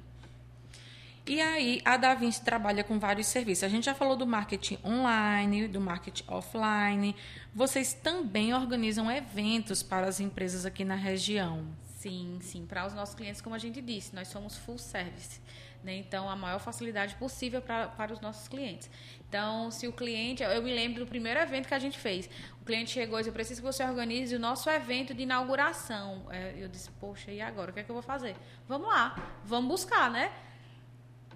E 1.26 1.40
aí, 1.40 1.80
a 1.84 1.96
Da 1.96 2.14
Vinci 2.14 2.42
trabalha 2.42 2.84
com 2.84 2.98
vários 2.98 3.26
serviços. 3.26 3.64
A 3.64 3.68
gente 3.68 3.84
já 3.84 3.94
falou 3.94 4.16
do 4.16 4.26
marketing 4.26 4.78
online, 4.84 5.66
do 5.66 5.80
marketing 5.80 6.24
offline. 6.28 7.16
Vocês 7.54 7.94
também 7.94 8.52
organizam 8.52 9.10
eventos 9.10 9.82
para 9.82 10.08
as 10.08 10.18
empresas 10.18 10.66
aqui 10.66 10.84
na 10.84 10.94
região. 10.94 11.66
Sim, 12.00 12.38
sim. 12.40 12.66
Para 12.66 12.86
os 12.86 12.94
nossos 12.94 13.14
clientes, 13.14 13.40
como 13.40 13.54
a 13.54 13.58
gente 13.58 13.80
disse, 13.82 14.14
nós 14.14 14.28
somos 14.28 14.56
full 14.56 14.78
service. 14.78 15.40
Né? 15.82 15.96
Então, 15.96 16.28
a 16.28 16.36
maior 16.36 16.58
facilidade 16.58 17.14
possível 17.14 17.62
pra, 17.62 17.88
para 17.88 18.12
os 18.12 18.20
nossos 18.20 18.46
clientes. 18.48 18.90
Então, 19.28 19.70
se 19.70 19.88
o 19.88 19.92
cliente. 19.92 20.42
Eu 20.42 20.62
me 20.62 20.74
lembro 20.74 21.04
do 21.04 21.06
primeiro 21.06 21.40
evento 21.40 21.66
que 21.68 21.74
a 21.74 21.78
gente 21.78 21.98
fez. 21.98 22.28
O 22.60 22.64
cliente 22.64 22.90
chegou 22.90 23.18
e 23.18 23.20
disse: 23.20 23.30
Eu 23.30 23.32
preciso 23.32 23.62
que 23.62 23.66
você 23.66 23.82
organize 23.84 24.34
o 24.34 24.38
nosso 24.38 24.68
evento 24.68 25.14
de 25.14 25.22
inauguração. 25.22 26.26
É, 26.30 26.54
eu 26.56 26.68
disse: 26.68 26.90
Poxa, 27.00 27.30
e 27.30 27.40
agora? 27.40 27.70
O 27.70 27.74
que 27.74 27.80
é 27.80 27.82
que 27.82 27.90
eu 27.90 27.94
vou 27.94 28.02
fazer? 28.02 28.36
Vamos 28.68 28.88
lá, 28.88 29.16
vamos 29.44 29.70
buscar, 29.70 30.10
né? 30.10 30.30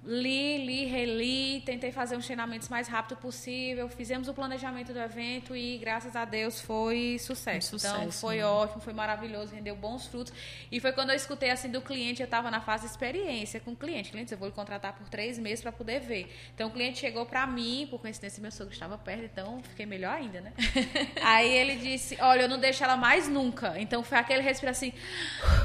Li, 0.07 0.65
li, 0.65 0.85
reli, 0.85 1.63
tentei 1.63 1.91
fazer 1.91 2.17
os 2.17 2.25
treinamentos 2.27 2.69
mais 2.69 2.89
rápido 2.89 3.17
possível, 3.17 3.89
fizemos 3.89 4.29
o 4.29 4.35
planejamento 4.35 4.93
do 4.93 4.99
evento 4.99 5.57
e 5.57 5.79
graças 5.79 6.15
a 6.15 6.25
Deus 6.25 6.61
foi 6.61 7.17
sucesso. 7.19 7.71
sucesso 7.71 7.97
então 7.97 8.13
foi 8.13 8.37
né? 8.37 8.45
ótimo, 8.45 8.81
foi 8.81 8.93
maravilhoso, 8.93 9.55
rendeu 9.55 9.75
bons 9.75 10.07
frutos. 10.07 10.33
E 10.71 10.79
foi 10.79 10.93
quando 10.93 11.11
eu 11.11 11.17
escutei 11.17 11.51
assim 11.51 11.71
do 11.71 11.81
cliente, 11.81 12.21
eu 12.21 12.27
estava 12.27 12.51
na 12.51 12.61
fase 12.61 12.85
de 12.85 12.91
experiência 12.91 13.61
com 13.61 13.73
o 13.73 13.77
cliente. 13.77 14.11
Clientes, 14.11 14.31
eu 14.31 14.39
vou 14.39 14.49
lhe 14.49 14.55
contratar 14.55 14.93
por 14.93 15.09
três 15.09 15.39
meses 15.39 15.63
para 15.63 15.73
poder 15.73 16.01
ver. 16.01 16.31
Então 16.55 16.69
o 16.69 16.71
cliente 16.71 16.99
chegou 16.99 17.25
para 17.25 17.47
mim, 17.47 17.87
por 17.91 17.99
coincidência 18.01 18.43
meu 18.43 18.53
sogro 18.53 18.75
estava 18.75 18.99
perto, 18.99 19.25
então 19.25 19.63
fiquei 19.63 19.87
melhor 19.87 20.15
ainda, 20.15 20.41
né? 20.41 20.53
Aí 21.23 21.51
ele 21.51 21.77
disse, 21.77 22.19
olha, 22.21 22.43
eu 22.43 22.49
não 22.49 22.59
deixo 22.59 22.85
ela 22.85 22.97
mais 22.97 23.27
nunca. 23.27 23.75
Então 23.79 24.03
foi 24.03 24.19
aquele 24.19 24.43
respiro 24.43 24.71
assim, 24.71 24.93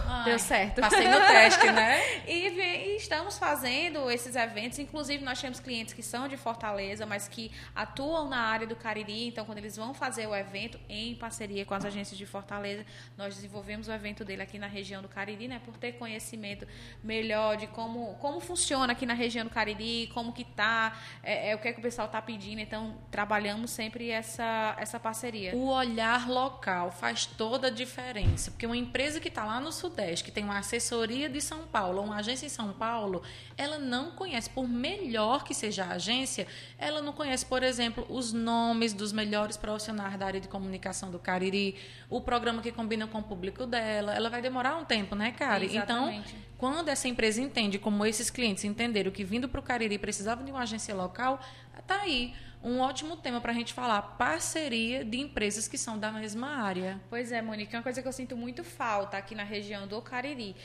Ai, 0.07 0.25
deu 0.25 0.39
certo. 0.39 0.79
Passei 0.79 1.07
no 1.07 1.19
teste, 1.19 1.71
né? 1.71 2.23
e, 2.25 2.47
e 2.47 2.95
estamos 2.95 3.37
fazendo 3.37 4.09
esses 4.09 4.28
eventos. 4.35 4.79
Inclusive, 4.79 5.23
nós 5.23 5.39
temos 5.39 5.59
clientes 5.59 5.93
que 5.93 6.03
são 6.03 6.27
de 6.27 6.37
Fortaleza, 6.37 7.05
mas 7.05 7.27
que 7.27 7.51
atuam 7.75 8.29
na 8.29 8.39
área 8.39 8.67
do 8.67 8.75
Cariri. 8.75 9.27
Então, 9.27 9.45
quando 9.45 9.57
eles 9.57 9.75
vão 9.75 9.93
fazer 9.93 10.27
o 10.27 10.35
evento 10.35 10.79
em 10.87 11.15
parceria 11.15 11.65
com 11.65 11.73
as 11.73 11.85
agências 11.85 12.17
de 12.17 12.25
Fortaleza, 12.25 12.85
nós 13.17 13.35
desenvolvemos 13.35 13.87
o 13.87 13.91
evento 13.91 14.23
dele 14.25 14.41
aqui 14.41 14.57
na 14.57 14.67
região 14.67 15.01
do 15.01 15.07
Cariri, 15.07 15.47
né? 15.47 15.61
Por 15.63 15.77
ter 15.77 15.93
conhecimento 15.93 16.67
melhor 17.03 17.57
de 17.57 17.67
como, 17.67 18.15
como 18.15 18.39
funciona 18.39 18.93
aqui 18.93 19.05
na 19.05 19.13
região 19.13 19.45
do 19.45 19.51
Cariri, 19.51 20.07
como 20.13 20.33
que 20.33 20.43
tá, 20.43 20.97
é, 21.23 21.51
é 21.51 21.55
o 21.55 21.59
que, 21.59 21.67
é 21.67 21.73
que 21.73 21.79
o 21.79 21.81
pessoal 21.81 22.07
está 22.07 22.21
pedindo. 22.21 22.59
Então, 22.59 22.97
trabalhamos 23.11 23.71
sempre 23.71 24.09
essa, 24.09 24.75
essa 24.77 24.99
parceria. 24.99 25.55
O 25.55 25.67
olhar 25.67 26.29
local 26.29 26.91
faz 26.91 27.25
toda 27.25 27.67
a 27.67 27.69
diferença, 27.69 28.51
porque 28.51 28.65
uma 28.65 28.77
empresa 28.77 29.19
que 29.19 29.27
está 29.27 29.43
lá 29.45 29.59
no 29.59 29.71
Sudeste, 29.71 30.23
que 30.23 30.31
tem 30.31 30.43
uma 30.43 30.59
assessoria 30.59 31.29
de 31.29 31.41
São 31.41 31.67
Paulo, 31.67 32.01
uma 32.01 32.17
agência 32.17 32.45
em 32.45 32.49
São 32.49 32.73
Paulo, 32.73 33.23
ela 33.57 33.77
não 33.77 34.11
conhece, 34.19 34.49
por 34.49 34.67
melhor 34.67 35.43
que 35.43 35.53
seja 35.53 35.85
a 35.85 35.93
agência, 35.93 36.45
ela 36.77 37.01
não 37.01 37.13
conhece, 37.13 37.45
por 37.45 37.63
exemplo, 37.63 38.05
os 38.09 38.33
nomes 38.33 38.93
dos 38.93 39.13
melhores 39.13 39.55
profissionais 39.55 40.19
da 40.19 40.25
área 40.25 40.41
de 40.41 40.47
comunicação 40.47 41.09
do 41.09 41.17
Cariri, 41.17 41.75
o 42.09 42.19
programa 42.19 42.61
que 42.61 42.71
combina 42.71 43.07
com 43.07 43.19
o 43.19 43.23
público 43.23 43.65
dela. 43.65 44.13
Ela 44.13 44.29
vai 44.29 44.41
demorar 44.41 44.75
um 44.75 44.83
tempo, 44.83 45.15
né, 45.15 45.31
Cari? 45.31 45.67
Exatamente. 45.67 46.35
Então, 46.35 46.49
quando 46.57 46.89
essa 46.89 47.07
empresa 47.07 47.41
entende, 47.41 47.79
como 47.79 48.05
esses 48.05 48.29
clientes 48.29 48.65
entenderam 48.65 49.09
que 49.09 49.23
vindo 49.23 49.47
para 49.47 49.59
o 49.59 49.63
Cariri 49.63 49.97
precisavam 49.97 50.43
de 50.43 50.51
uma 50.51 50.61
agência 50.61 50.93
local, 50.93 51.39
tá 51.87 52.01
aí 52.01 52.33
um 52.61 52.79
ótimo 52.79 53.15
tema 53.15 53.39
para 53.39 53.51
a 53.51 53.55
gente 53.55 53.73
falar 53.73 54.01
parceria 54.01 55.05
de 55.05 55.17
empresas 55.17 55.67
que 55.67 55.77
são 55.77 55.97
da 55.97 56.11
mesma 56.11 56.47
área. 56.47 56.99
Pois 57.09 57.31
é, 57.31 57.41
Monique, 57.41 57.73
é 57.73 57.77
uma 57.77 57.83
coisa 57.83 58.01
que 58.01 58.07
eu 58.07 58.11
sinto 58.11 58.35
muito 58.35 58.63
falta 58.63 59.17
aqui 59.17 59.33
na 59.33 59.43
região 59.43 59.87
do 59.87 60.01
Cariri. 60.01 60.55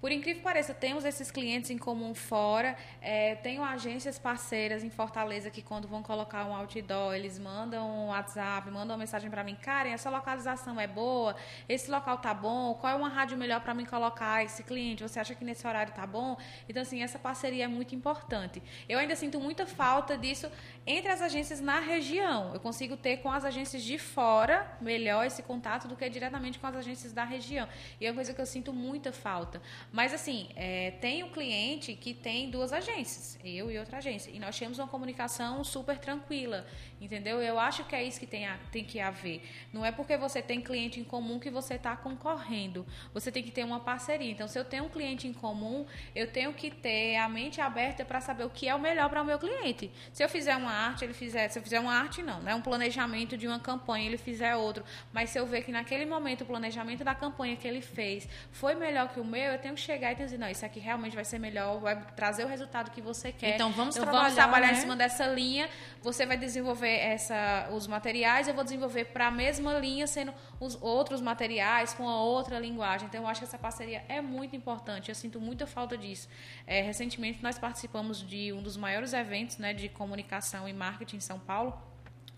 Por 0.00 0.10
incrível 0.10 0.38
que 0.38 0.44
pareça, 0.44 0.72
temos 0.72 1.04
esses 1.04 1.30
clientes 1.30 1.70
em 1.70 1.76
comum 1.76 2.14
fora. 2.14 2.74
É, 3.02 3.34
tenho 3.34 3.62
agências 3.62 4.18
parceiras 4.18 4.82
em 4.82 4.88
Fortaleza 4.88 5.50
que, 5.50 5.60
quando 5.60 5.86
vão 5.86 6.02
colocar 6.02 6.46
um 6.46 6.54
outdoor, 6.54 7.14
eles 7.14 7.38
mandam 7.38 7.86
um 7.86 8.06
WhatsApp, 8.08 8.70
mandam 8.70 8.94
uma 8.94 9.00
mensagem 9.00 9.28
para 9.30 9.44
mim: 9.44 9.54
Karen, 9.54 9.90
essa 9.90 10.08
localização 10.08 10.80
é 10.80 10.86
boa? 10.86 11.36
Esse 11.68 11.90
local 11.90 12.16
tá 12.16 12.32
bom? 12.32 12.72
Qual 12.74 12.90
é 12.90 12.96
uma 12.96 13.10
rádio 13.10 13.36
melhor 13.36 13.60
para 13.60 13.74
mim 13.74 13.84
colocar 13.84 14.42
esse 14.42 14.62
cliente? 14.62 15.02
Você 15.02 15.20
acha 15.20 15.34
que 15.34 15.44
nesse 15.44 15.66
horário 15.66 15.92
tá 15.92 16.06
bom? 16.06 16.38
Então, 16.66 16.80
assim, 16.80 17.02
essa 17.02 17.18
parceria 17.18 17.64
é 17.64 17.68
muito 17.68 17.94
importante. 17.94 18.62
Eu 18.88 18.98
ainda 18.98 19.14
sinto 19.14 19.38
muita 19.38 19.66
falta 19.66 20.16
disso 20.16 20.50
entre 20.86 21.12
as 21.12 21.20
agências 21.20 21.60
na 21.60 21.78
região. 21.78 22.54
Eu 22.54 22.60
consigo 22.60 22.96
ter 22.96 23.18
com 23.18 23.30
as 23.30 23.44
agências 23.44 23.82
de 23.82 23.98
fora 23.98 24.66
melhor 24.80 25.26
esse 25.26 25.42
contato 25.42 25.86
do 25.86 25.94
que 25.94 26.08
diretamente 26.08 26.58
com 26.58 26.66
as 26.66 26.76
agências 26.76 27.12
da 27.12 27.24
região. 27.24 27.68
E 28.00 28.06
é 28.06 28.10
uma 28.10 28.14
coisa 28.14 28.32
que 28.32 28.40
eu 28.40 28.46
sinto 28.46 28.72
muita 28.72 29.12
falta. 29.12 29.60
Mas, 29.92 30.14
assim, 30.14 30.48
é, 30.54 30.92
tem 31.00 31.24
um 31.24 31.30
cliente 31.30 31.94
que 31.94 32.14
tem 32.14 32.48
duas 32.48 32.72
agências, 32.72 33.36
eu 33.44 33.70
e 33.70 33.78
outra 33.78 33.98
agência. 33.98 34.30
E 34.30 34.38
nós 34.38 34.56
temos 34.56 34.78
uma 34.78 34.86
comunicação 34.86 35.64
super 35.64 35.98
tranquila, 35.98 36.64
entendeu? 37.00 37.42
Eu 37.42 37.58
acho 37.58 37.84
que 37.84 37.96
é 37.96 38.04
isso 38.04 38.20
que 38.20 38.26
tem, 38.26 38.46
a, 38.46 38.56
tem 38.70 38.84
que 38.84 39.00
haver. 39.00 39.42
Não 39.72 39.84
é 39.84 39.90
porque 39.90 40.16
você 40.16 40.40
tem 40.40 40.60
cliente 40.60 41.00
em 41.00 41.04
comum 41.04 41.40
que 41.40 41.50
você 41.50 41.74
está 41.74 41.96
concorrendo. 41.96 42.86
Você 43.12 43.32
tem 43.32 43.42
que 43.42 43.50
ter 43.50 43.64
uma 43.64 43.80
parceria. 43.80 44.30
Então, 44.30 44.46
se 44.46 44.56
eu 44.56 44.64
tenho 44.64 44.84
um 44.84 44.88
cliente 44.88 45.26
em 45.26 45.32
comum, 45.32 45.84
eu 46.14 46.30
tenho 46.30 46.52
que 46.52 46.70
ter 46.70 47.16
a 47.16 47.28
mente 47.28 47.60
aberta 47.60 48.04
para 48.04 48.20
saber 48.20 48.44
o 48.44 48.50
que 48.50 48.68
é 48.68 48.74
o 48.74 48.78
melhor 48.78 49.10
para 49.10 49.22
o 49.22 49.24
meu 49.24 49.40
cliente. 49.40 49.90
Se 50.12 50.22
eu 50.22 50.28
fizer 50.28 50.56
uma 50.56 50.72
arte, 50.72 51.04
ele 51.04 51.14
fizer. 51.14 51.48
Se 51.48 51.58
eu 51.58 51.62
fizer 51.64 51.80
uma 51.80 51.94
arte, 51.94 52.22
não, 52.22 52.40
né? 52.40 52.54
Um 52.54 52.62
planejamento 52.62 53.36
de 53.36 53.48
uma 53.48 53.58
campanha, 53.58 54.06
ele 54.06 54.18
fizer 54.18 54.54
outro. 54.54 54.84
Mas 55.12 55.30
se 55.30 55.38
eu 55.38 55.46
ver 55.46 55.64
que 55.64 55.72
naquele 55.72 56.06
momento 56.06 56.42
o 56.42 56.46
planejamento 56.46 57.02
da 57.02 57.14
campanha 57.14 57.56
que 57.56 57.66
ele 57.66 57.80
fez 57.80 58.28
foi 58.52 58.76
melhor 58.76 59.08
que 59.08 59.18
o 59.18 59.24
meu, 59.24 59.52
eu 59.52 59.58
tenho 59.58 59.79
chegar 59.80 60.12
e 60.12 60.14
dizer, 60.14 60.38
não, 60.38 60.48
isso 60.48 60.64
aqui 60.64 60.78
realmente 60.78 61.14
vai 61.14 61.24
ser 61.24 61.38
melhor, 61.38 61.80
vai 61.80 61.96
trazer 62.14 62.44
o 62.44 62.48
resultado 62.48 62.90
que 62.90 63.00
você 63.00 63.32
quer. 63.32 63.54
Então 63.54 63.72
vamos 63.72 63.96
então, 63.96 64.04
trabalhar, 64.04 64.22
vamos 64.22 64.34
trabalhar 64.36 64.66
né? 64.68 64.72
em 64.74 64.76
cima 64.76 64.96
dessa 64.96 65.26
linha. 65.26 65.68
Você 66.02 66.24
vai 66.26 66.36
desenvolver 66.36 66.96
essa, 66.98 67.68
os 67.72 67.86
materiais, 67.86 68.48
eu 68.48 68.54
vou 68.54 68.64
desenvolver 68.64 69.06
para 69.06 69.26
a 69.26 69.30
mesma 69.30 69.74
linha, 69.74 70.06
sendo 70.06 70.32
os 70.58 70.80
outros 70.80 71.20
materiais 71.20 71.94
com 71.94 72.08
a 72.08 72.22
outra 72.22 72.58
linguagem. 72.58 73.08
Então 73.08 73.22
eu 73.22 73.28
acho 73.28 73.40
que 73.40 73.46
essa 73.46 73.58
parceria 73.58 74.04
é 74.08 74.20
muito 74.20 74.54
importante. 74.54 75.08
Eu 75.08 75.14
sinto 75.14 75.40
muita 75.40 75.66
falta 75.66 75.96
disso. 75.96 76.28
É, 76.66 76.82
recentemente 76.82 77.42
nós 77.42 77.58
participamos 77.58 78.26
de 78.26 78.52
um 78.52 78.62
dos 78.62 78.76
maiores 78.76 79.12
eventos 79.12 79.58
né, 79.58 79.72
de 79.72 79.88
comunicação 79.88 80.68
e 80.68 80.72
marketing 80.72 81.16
em 81.16 81.20
São 81.20 81.38
Paulo, 81.38 81.76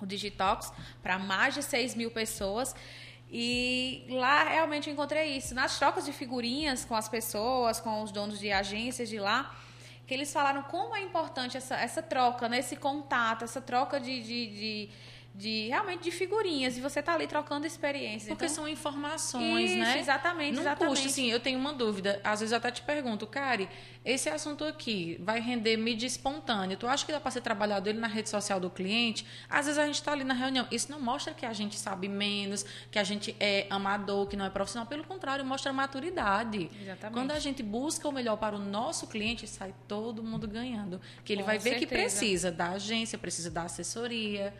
o 0.01 0.07
Digitox, 0.07 0.73
para 1.03 1.19
mais 1.19 1.55
de 1.55 1.63
6 1.63 1.95
mil 1.95 2.11
pessoas. 2.11 2.75
E 3.35 4.05
lá 4.11 4.45
realmente 4.45 4.91
encontrei 4.91 5.39
isso. 5.39 5.55
Nas 5.55 5.79
trocas 5.79 6.05
de 6.05 6.13
figurinhas 6.13 6.85
com 6.85 6.95
as 6.95 7.09
pessoas, 7.09 7.81
com 7.81 8.03
os 8.03 8.13
donos 8.13 8.39
de 8.39 8.53
agências 8.53 9.09
de 9.09 9.19
lá, 9.19 9.57
que 10.07 10.13
eles 10.13 10.31
falaram 10.31 10.63
como 10.65 10.95
é 10.95 11.01
importante 11.01 11.57
essa, 11.57 11.75
essa 11.77 12.03
troca, 12.03 12.47
né? 12.47 12.59
esse 12.59 12.77
contato, 12.77 13.43
essa 13.43 13.63
troca 13.63 13.99
de, 13.99 14.21
de, 14.23 14.47
de 14.49 14.91
de 15.35 15.69
realmente 15.69 16.03
de 16.03 16.11
figurinhas 16.11 16.77
e 16.77 16.81
você 16.81 17.03
tá 17.03 17.15
ali 17.15 17.27
trocando 17.27 17.67
experiências. 17.67 18.29
Porque 18.29 18.45
então, 18.45 18.55
são 18.55 18.69
informações, 18.69 19.71
isso, 19.71 19.79
né? 19.81 19.99
Exatamente, 19.99 20.55
Não 20.55 20.61
exatamente. 20.63 20.91
custa, 20.91 21.09
sim. 21.09 21.31
Eu 21.31 21.41
tenho 21.41 21.59
uma 21.59 21.73
dúvida. 21.73 22.21
Às 22.23 22.41
vezes 22.41 22.53
eu 22.53 22.59
até 22.59 22.71
te 22.71 22.83
pergunto, 22.83 23.27
Cari, 23.27 23.69
esse 24.05 24.29
assunto 24.29 24.63
aqui 24.65 25.17
vai 25.23 25.41
render 25.41 25.77
mídia 25.79 26.07
espontânea. 26.07 26.77
Tu 26.77 26.87
acha 26.87 27.07
que 27.07 27.13
dá 27.13 27.19
para 27.19 27.31
ser 27.31 27.41
trabalhado 27.41 27.89
ele 27.89 27.99
na 27.99 28.09
rede 28.09 28.29
social 28.29 28.61
do 28.61 28.69
cliente? 28.69 29.27
Às 29.49 29.67
vezes 29.67 29.79
a 29.79 29.87
gente 29.87 29.95
está 29.95 30.13
ali 30.13 30.25
na 30.25 30.35
reunião. 30.35 30.67
Isso 30.71 30.91
não 30.91 31.01
mostra 31.01 31.33
que 31.33 31.47
a 31.47 31.53
gente 31.55 31.79
sabe 31.79 32.09
menos, 32.09 32.65
que 32.91 32.99
a 32.99 33.05
gente 33.05 33.35
é 33.41 33.67
amador, 33.71 34.27
que 34.27 34.37
não 34.37 34.45
é 34.45 34.51
profissional. 34.51 34.87
Pelo 34.87 35.05
contrário, 35.05 35.45
mostra 35.47 35.73
maturidade. 35.73 36.71
Exatamente. 36.79 37.15
Quando 37.15 37.31
a 37.31 37.39
gente 37.39 37.63
busca 37.63 38.07
o 38.07 38.13
melhor 38.13 38.37
para 38.37 38.55
o 38.55 38.59
nosso 38.59 39.07
cliente, 39.07 39.47
sai 39.47 39.75
todo 39.89 40.23
mundo 40.23 40.47
ganhando. 40.47 41.01
Que 41.25 41.33
ele 41.33 41.43
Com 41.43 41.47
vai 41.47 41.59
ver 41.59 41.71
certeza. 41.71 41.87
que 41.87 41.95
precisa 41.95 42.53
da 42.53 42.71
agência, 42.71 43.17
precisa 43.17 43.51
da 43.51 43.63
assessoria. 43.63 44.53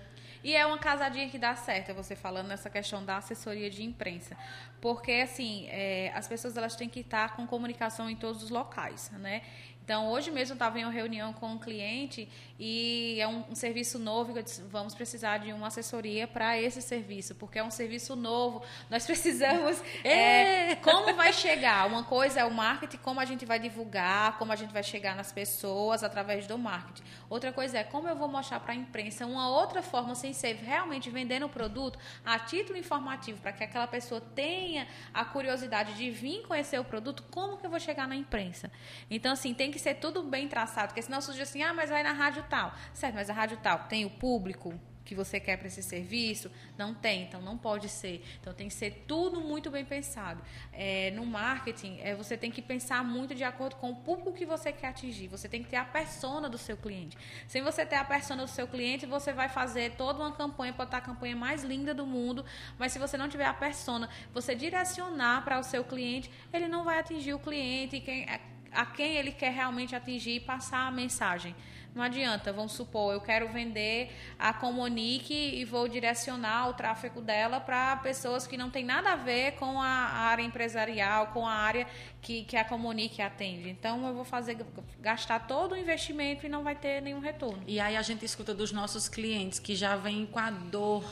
E 0.45 0.55
é 0.55 0.67
uma 0.67 0.79
casadinha 0.79 1.29
que 1.29 1.39
dá 1.39 1.55
certo, 1.55 1.95
você 1.95 2.17
falando 2.17 2.49
nessa 2.49 2.69
questão 2.69 3.05
da 3.05 3.17
assessoria 3.19 3.71
de 3.71 3.83
imprensa. 3.83 4.37
Porque, 4.81 5.13
assim, 5.13 5.69
é, 5.69 6.13
as 6.15 6.27
pessoas 6.27 6.57
elas 6.57 6.75
têm 6.75 6.89
que 6.89 7.01
estar 7.01 7.37
com 7.37 7.47
comunicação 7.47 8.11
em 8.11 8.17
todos 8.17 8.43
os 8.43 8.51
locais, 8.51 9.11
né? 9.13 9.43
Então, 9.85 10.09
hoje 10.13 10.31
mesmo 10.31 10.53
eu 10.53 10.55
estava 10.55 10.79
em 10.79 10.85
uma 10.85 10.93
reunião 10.93 11.33
com 11.33 11.49
um 11.49 11.59
cliente 11.59 12.29
e 12.59 13.17
é 13.21 13.27
um, 13.27 13.45
um 13.51 13.55
serviço 13.55 13.99
novo. 13.99 14.37
Eu 14.37 14.43
disse, 14.43 14.63
vamos 14.63 14.95
precisar 14.95 15.39
de 15.39 15.53
uma 15.53 15.67
assessoria 15.67 16.27
para 16.29 16.57
esse 16.57 16.81
serviço, 16.81 17.35
porque 17.35 17.59
é 17.59 17.65
um 17.65 17.71
serviço 17.71 18.15
novo. 18.15 18.63
Nós 18.89 19.05
precisamos. 19.07 19.83
é, 20.05 20.77
como 20.77 21.13
vai 21.15 21.33
chegar? 21.33 21.89
Uma 21.89 22.05
coisa 22.05 22.41
é 22.41 22.45
o 22.45 22.51
marketing, 22.51 22.99
como 22.99 23.19
a 23.19 23.25
gente 23.25 23.45
vai 23.45 23.59
divulgar, 23.59 24.39
como 24.39 24.53
a 24.53 24.57
gente 24.57 24.73
vai 24.73 24.85
chegar 24.85 25.17
nas 25.17 25.33
pessoas 25.33 26.05
através 26.05 26.47
do 26.47 26.57
marketing. 26.57 27.03
Outra 27.33 27.51
coisa 27.51 27.79
é 27.79 27.83
como 27.83 28.07
eu 28.07 28.15
vou 28.15 28.29
mostrar 28.29 28.61
para 28.61 28.75
a 28.75 28.77
imprensa 28.77 29.25
uma 29.25 29.49
outra 29.49 29.81
forma, 29.81 30.15
sem 30.15 30.35
ser 30.35 30.55
realmente 30.57 31.09
vendendo 31.09 31.47
o 31.47 31.49
produto 31.49 31.99
a 32.23 32.39
título 32.39 32.77
informativo, 32.77 33.41
para 33.41 33.55
que 33.55 33.65
aquela 33.65 33.87
pessoa 33.87 34.21
tenha 34.21 34.87
a 35.15 35.25
curiosidade 35.25 35.95
de 35.95 36.11
vir 36.11 36.43
conhecer 36.43 36.79
o 36.79 36.85
produto, 36.85 37.23
como 37.31 37.57
que 37.57 37.65
eu 37.65 37.71
vou 37.71 37.81
chegar 37.81 38.07
na 38.07 38.15
imprensa? 38.15 38.71
Então, 39.11 39.33
assim, 39.33 39.55
tem 39.55 39.71
que 39.71 39.79
ser 39.79 39.95
tudo 39.95 40.23
bem 40.23 40.47
traçado, 40.47 40.89
porque 40.89 41.01
senão 41.01 41.23
surge 41.23 41.41
assim, 41.41 41.63
ah, 41.63 41.73
mas 41.73 41.89
vai 41.89 42.03
na 42.03 42.13
rádio 42.13 42.45
tal. 42.51 42.75
Certo, 42.93 43.15
mas 43.15 43.31
a 43.31 43.33
rádio 43.33 43.57
tal 43.63 43.79
tem 43.85 44.05
o 44.05 44.11
público 44.11 44.79
que 45.05 45.15
você 45.15 45.41
quer 45.41 45.57
para 45.57 45.67
esse 45.67 45.83
serviço? 45.83 46.51
Não 46.77 46.95
tem, 46.95 47.23
então 47.23 47.41
não 47.41 47.57
pode 47.57 47.89
ser. 47.89 48.25
Então 48.41 48.53
tem 48.53 48.69
que 48.69 48.75
ser 48.75 49.05
tudo 49.07 49.41
muito 49.41 49.71
bem 49.71 49.85
pensado. 49.85 50.43
É, 50.73 51.11
no 51.13 51.27
marketing, 51.27 51.99
é, 52.01 52.15
você 52.15 52.37
tem 52.37 52.51
que 52.51 52.63
pensar 52.63 53.05
muito 53.05 53.35
de 53.35 53.45
acordo 53.45 53.77
com 53.77 53.91
o 53.91 53.97
público 53.97 54.33
que 54.33 54.47
você 54.47 54.73
quer 54.73 54.89
atingir. 54.89 55.29
Você 55.29 55.49
tem 55.49 55.63
que 55.63 55.69
ter 55.69 55.77
a 55.77 55.85
persona 55.85 56.49
do 56.49 56.59
seu 56.59 56.77
cliente. 56.77 57.17
Sem 57.47 57.63
você 57.63 57.85
ter 57.85 57.97
a 57.97 58.05
persona 58.05 58.45
do 58.45 58.51
seu 58.51 58.67
cliente, 58.67 59.07
você 59.07 59.33
vai 59.33 59.49
fazer 59.49 59.93
toda 59.93 60.21
uma 60.21 60.33
campanha, 60.33 60.73
pode 60.73 60.89
estar 60.89 60.99
a 60.99 61.03
campanha 61.03 61.37
mais 61.37 61.63
linda 61.63 61.93
do 61.93 62.07
mundo, 62.07 62.45
mas 62.79 62.93
se 62.93 62.99
você 62.99 63.17
não 63.17 63.29
tiver 63.29 63.47
a 63.47 63.55
persona, 63.55 64.09
você 64.33 64.55
direcionar 64.55 65.45
para 65.45 65.59
o 65.59 65.63
seu 65.63 65.85
cliente, 65.85 66.31
ele 66.53 66.69
não 66.69 66.85
vai 66.85 66.99
atingir 66.99 67.35
o 67.35 67.39
cliente. 67.39 68.01
Quem, 68.01 68.27
a 68.73 68.87
quem 68.87 69.17
ele 69.17 69.33
quer 69.33 69.53
realmente 69.53 69.95
atingir 69.95 70.37
e 70.37 70.41
passar 70.41 70.87
a 70.87 70.91
mensagem. 70.91 71.55
Não 71.95 72.03
adianta, 72.03 72.51
vamos 72.55 72.73
supor, 72.73 73.13
eu 73.13 73.21
quero 73.21 73.49
vender 73.49 74.11
a 74.39 74.51
Comunique 74.53 75.35
e 75.35 75.63
vou 75.65 75.87
direcionar 75.87 76.71
o 76.71 76.73
tráfego 76.73 77.21
dela 77.21 77.61
para 77.61 77.97
pessoas 77.97 78.47
que 78.47 78.57
não 78.57 78.71
tem 78.71 78.83
nada 78.83 79.13
a 79.13 79.17
ver 79.17 79.53
com 79.53 79.79
a 79.79 79.87
área 79.87 80.43
empresarial, 80.43 81.27
com 81.29 81.47
a 81.47 81.53
área 81.53 81.87
que, 82.23 82.45
que 82.45 82.57
a 82.57 82.65
Comunique 82.65 83.21
atende. 83.21 83.69
Então 83.69 84.07
eu 84.07 84.15
vou 84.15 84.25
fazer 84.25 84.57
gastar 85.01 85.41
todo 85.41 85.73
o 85.73 85.77
investimento 85.77 86.47
e 86.47 86.49
não 86.49 86.63
vai 86.63 86.75
ter 86.75 87.03
nenhum 87.03 87.21
retorno. 87.21 87.63
E 87.67 87.79
aí 87.79 87.95
a 87.95 88.03
gente 88.03 88.25
escuta 88.25 88.55
dos 88.55 88.73
nossos 88.73 89.07
clientes 89.07 89.59
que 89.59 89.77
já 89.77 89.95
vêm 89.95 90.25
com 90.25 90.39
a 90.39 90.51
dor, 90.51 91.05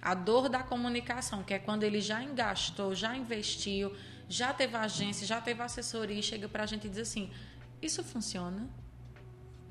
a 0.00 0.14
dor 0.14 0.48
da 0.48 0.62
comunicação, 0.62 1.42
que 1.42 1.52
é 1.52 1.58
quando 1.58 1.82
ele 1.82 2.00
já 2.00 2.22
engastou, 2.22 2.94
já 2.94 3.14
investiu, 3.14 3.94
já 4.30 4.54
teve 4.54 4.74
agência, 4.78 5.26
já 5.26 5.42
teve 5.42 5.62
assessoria 5.62 6.18
e 6.18 6.22
chega 6.22 6.48
para 6.48 6.62
a 6.62 6.66
gente 6.66 6.86
e 6.86 6.90
diz 6.90 7.00
assim: 7.00 7.30
isso 7.82 8.02
funciona? 8.02 8.66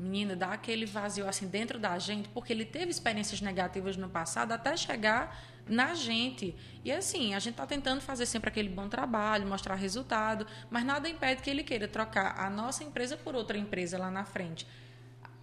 Menina, 0.02 0.36
dá 0.36 0.54
aquele 0.54 0.86
vazio 0.86 1.28
assim 1.28 1.48
dentro 1.48 1.78
da 1.78 1.98
gente, 2.00 2.28
porque 2.30 2.52
ele 2.52 2.66
teve 2.66 2.90
experiências 2.90 3.40
negativas 3.40 3.96
no 3.96 4.10
passado 4.10 4.52
até 4.52 4.76
chegar 4.76 5.40
na 5.68 5.94
gente. 5.94 6.56
E 6.84 6.92
assim, 6.92 7.34
a 7.36 7.40
gente 7.40 7.54
está 7.54 7.66
tentando 7.66 8.02
fazer 8.02 8.26
sempre 8.26 8.50
aquele 8.50 8.70
bom 8.70 8.90
trabalho, 8.90 9.48
mostrar 9.48 9.76
resultado, 9.76 10.46
mas 10.70 10.84
nada 10.84 11.08
impede 11.08 11.42
que 11.42 11.50
ele 11.50 11.64
queira 11.64 11.88
trocar 11.88 12.40
a 12.40 12.50
nossa 12.50 12.84
empresa 12.84 13.16
por 13.16 13.36
outra 13.36 13.58
empresa 13.58 13.98
lá 13.98 14.10
na 14.10 14.26
frente. 14.26 14.68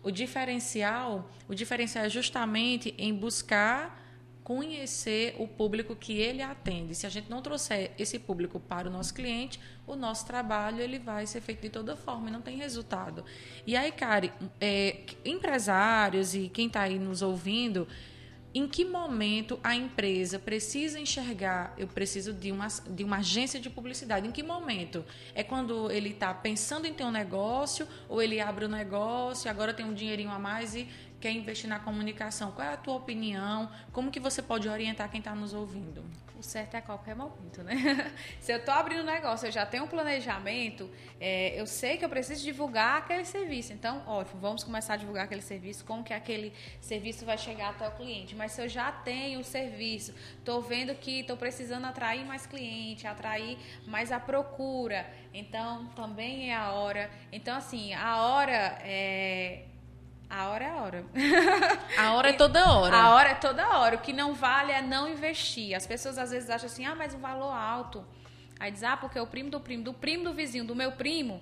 O 0.02 0.10
diferencial, 0.10 1.30
o 1.48 1.54
diferencial 1.54 2.04
é 2.04 2.08
justamente 2.08 2.94
em 2.98 3.14
buscar 3.14 4.07
conhecer 4.48 5.36
o 5.38 5.46
público 5.46 5.94
que 5.94 6.18
ele 6.18 6.40
atende. 6.40 6.94
Se 6.94 7.06
a 7.06 7.10
gente 7.10 7.28
não 7.28 7.42
trouxer 7.42 7.92
esse 7.98 8.18
público 8.18 8.58
para 8.58 8.88
o 8.88 8.90
nosso 8.90 9.12
cliente, 9.12 9.60
o 9.86 9.94
nosso 9.94 10.24
trabalho 10.24 10.80
ele 10.80 10.98
vai 10.98 11.26
ser 11.26 11.42
feito 11.42 11.60
de 11.60 11.68
toda 11.68 11.94
forma 11.94 12.30
e 12.30 12.32
não 12.32 12.40
tem 12.40 12.56
resultado. 12.56 13.26
E 13.66 13.76
aí, 13.76 13.92
Kari, 13.92 14.32
é, 14.58 15.00
empresários 15.22 16.34
e 16.34 16.48
quem 16.48 16.66
está 16.66 16.80
aí 16.80 16.98
nos 16.98 17.20
ouvindo, 17.20 17.86
em 18.54 18.66
que 18.66 18.86
momento 18.86 19.60
a 19.62 19.74
empresa 19.74 20.38
precisa 20.38 20.98
enxergar, 20.98 21.74
eu 21.76 21.86
preciso 21.86 22.32
de 22.32 22.50
uma, 22.50 22.68
de 22.88 23.04
uma 23.04 23.18
agência 23.18 23.60
de 23.60 23.68
publicidade? 23.68 24.26
Em 24.26 24.32
que 24.32 24.42
momento? 24.42 25.04
É 25.34 25.42
quando 25.42 25.90
ele 25.90 26.08
está 26.08 26.32
pensando 26.32 26.86
em 26.86 26.94
ter 26.94 27.04
um 27.04 27.10
negócio, 27.10 27.86
ou 28.08 28.22
ele 28.22 28.40
abre 28.40 28.64
o 28.64 28.68
um 28.68 28.70
negócio, 28.70 29.50
agora 29.50 29.74
tem 29.74 29.84
um 29.84 29.92
dinheirinho 29.92 30.30
a 30.30 30.38
mais 30.38 30.74
e 30.74 30.88
quer 31.20 31.32
investir 31.32 31.68
na 31.68 31.78
comunicação. 31.78 32.52
Qual 32.52 32.66
é 32.66 32.72
a 32.72 32.76
tua 32.76 32.94
opinião? 32.94 33.70
Como 33.92 34.10
que 34.10 34.20
você 34.20 34.40
pode 34.40 34.68
orientar 34.68 35.10
quem 35.10 35.18
está 35.18 35.34
nos 35.34 35.52
ouvindo? 35.52 36.04
O 36.38 36.42
certo 36.42 36.74
é 36.74 36.78
a 36.78 36.82
qualquer 36.82 37.16
momento, 37.16 37.64
né? 37.64 38.12
Se 38.38 38.52
eu 38.52 38.58
estou 38.58 38.72
abrindo 38.72 39.02
um 39.02 39.06
negócio, 39.06 39.48
eu 39.48 39.50
já 39.50 39.66
tenho 39.66 39.84
um 39.84 39.88
planejamento, 39.88 40.88
é, 41.20 41.60
eu 41.60 41.66
sei 41.66 41.96
que 41.96 42.04
eu 42.04 42.08
preciso 42.08 42.44
divulgar 42.44 42.98
aquele 42.98 43.24
serviço. 43.24 43.72
Então, 43.72 44.04
ótimo, 44.06 44.40
vamos 44.40 44.62
começar 44.62 44.94
a 44.94 44.96
divulgar 44.96 45.24
aquele 45.24 45.42
serviço, 45.42 45.84
como 45.84 46.04
que 46.04 46.14
aquele 46.14 46.52
serviço 46.80 47.24
vai 47.24 47.36
chegar 47.36 47.70
até 47.70 47.88
o 47.88 47.90
cliente. 47.90 48.36
Mas 48.36 48.52
se 48.52 48.62
eu 48.62 48.68
já 48.68 48.92
tenho 48.92 49.40
o 49.40 49.44
serviço, 49.44 50.14
estou 50.38 50.62
vendo 50.62 50.94
que 50.94 51.20
estou 51.20 51.36
precisando 51.36 51.86
atrair 51.86 52.24
mais 52.24 52.46
cliente, 52.46 53.04
atrair 53.04 53.58
mais 53.84 54.12
a 54.12 54.20
procura, 54.20 55.10
então 55.34 55.86
também 55.86 56.52
é 56.52 56.54
a 56.54 56.70
hora. 56.70 57.10
Então, 57.32 57.56
assim, 57.56 57.92
a 57.94 58.22
hora 58.22 58.78
é 58.82 59.64
a 60.30 60.48
hora 60.48 60.64
é 60.64 60.70
a 60.70 60.76
hora. 60.76 61.04
A 61.96 62.12
hora 62.14 62.28
é 62.30 62.32
toda 62.36 62.70
hora. 62.70 62.96
A 62.96 63.14
hora 63.14 63.28
é 63.30 63.34
toda 63.34 63.78
hora. 63.78 63.96
O 63.96 63.98
que 63.98 64.12
não 64.12 64.34
vale 64.34 64.72
é 64.72 64.82
não 64.82 65.08
investir. 65.08 65.74
As 65.74 65.86
pessoas 65.86 66.18
às 66.18 66.30
vezes 66.30 66.50
acham 66.50 66.66
assim, 66.66 66.84
ah, 66.84 66.94
mas 66.94 67.14
o 67.14 67.18
valor 67.18 67.52
alto. 67.52 68.04
Aí 68.60 68.70
diz, 68.70 68.82
ah, 68.82 68.96
porque 68.96 69.18
o 69.18 69.26
primo 69.26 69.50
do 69.50 69.60
primo, 69.60 69.84
do 69.84 69.94
primo 69.94 70.24
do 70.24 70.34
vizinho, 70.34 70.64
do 70.64 70.74
meu 70.74 70.92
primo, 70.92 71.40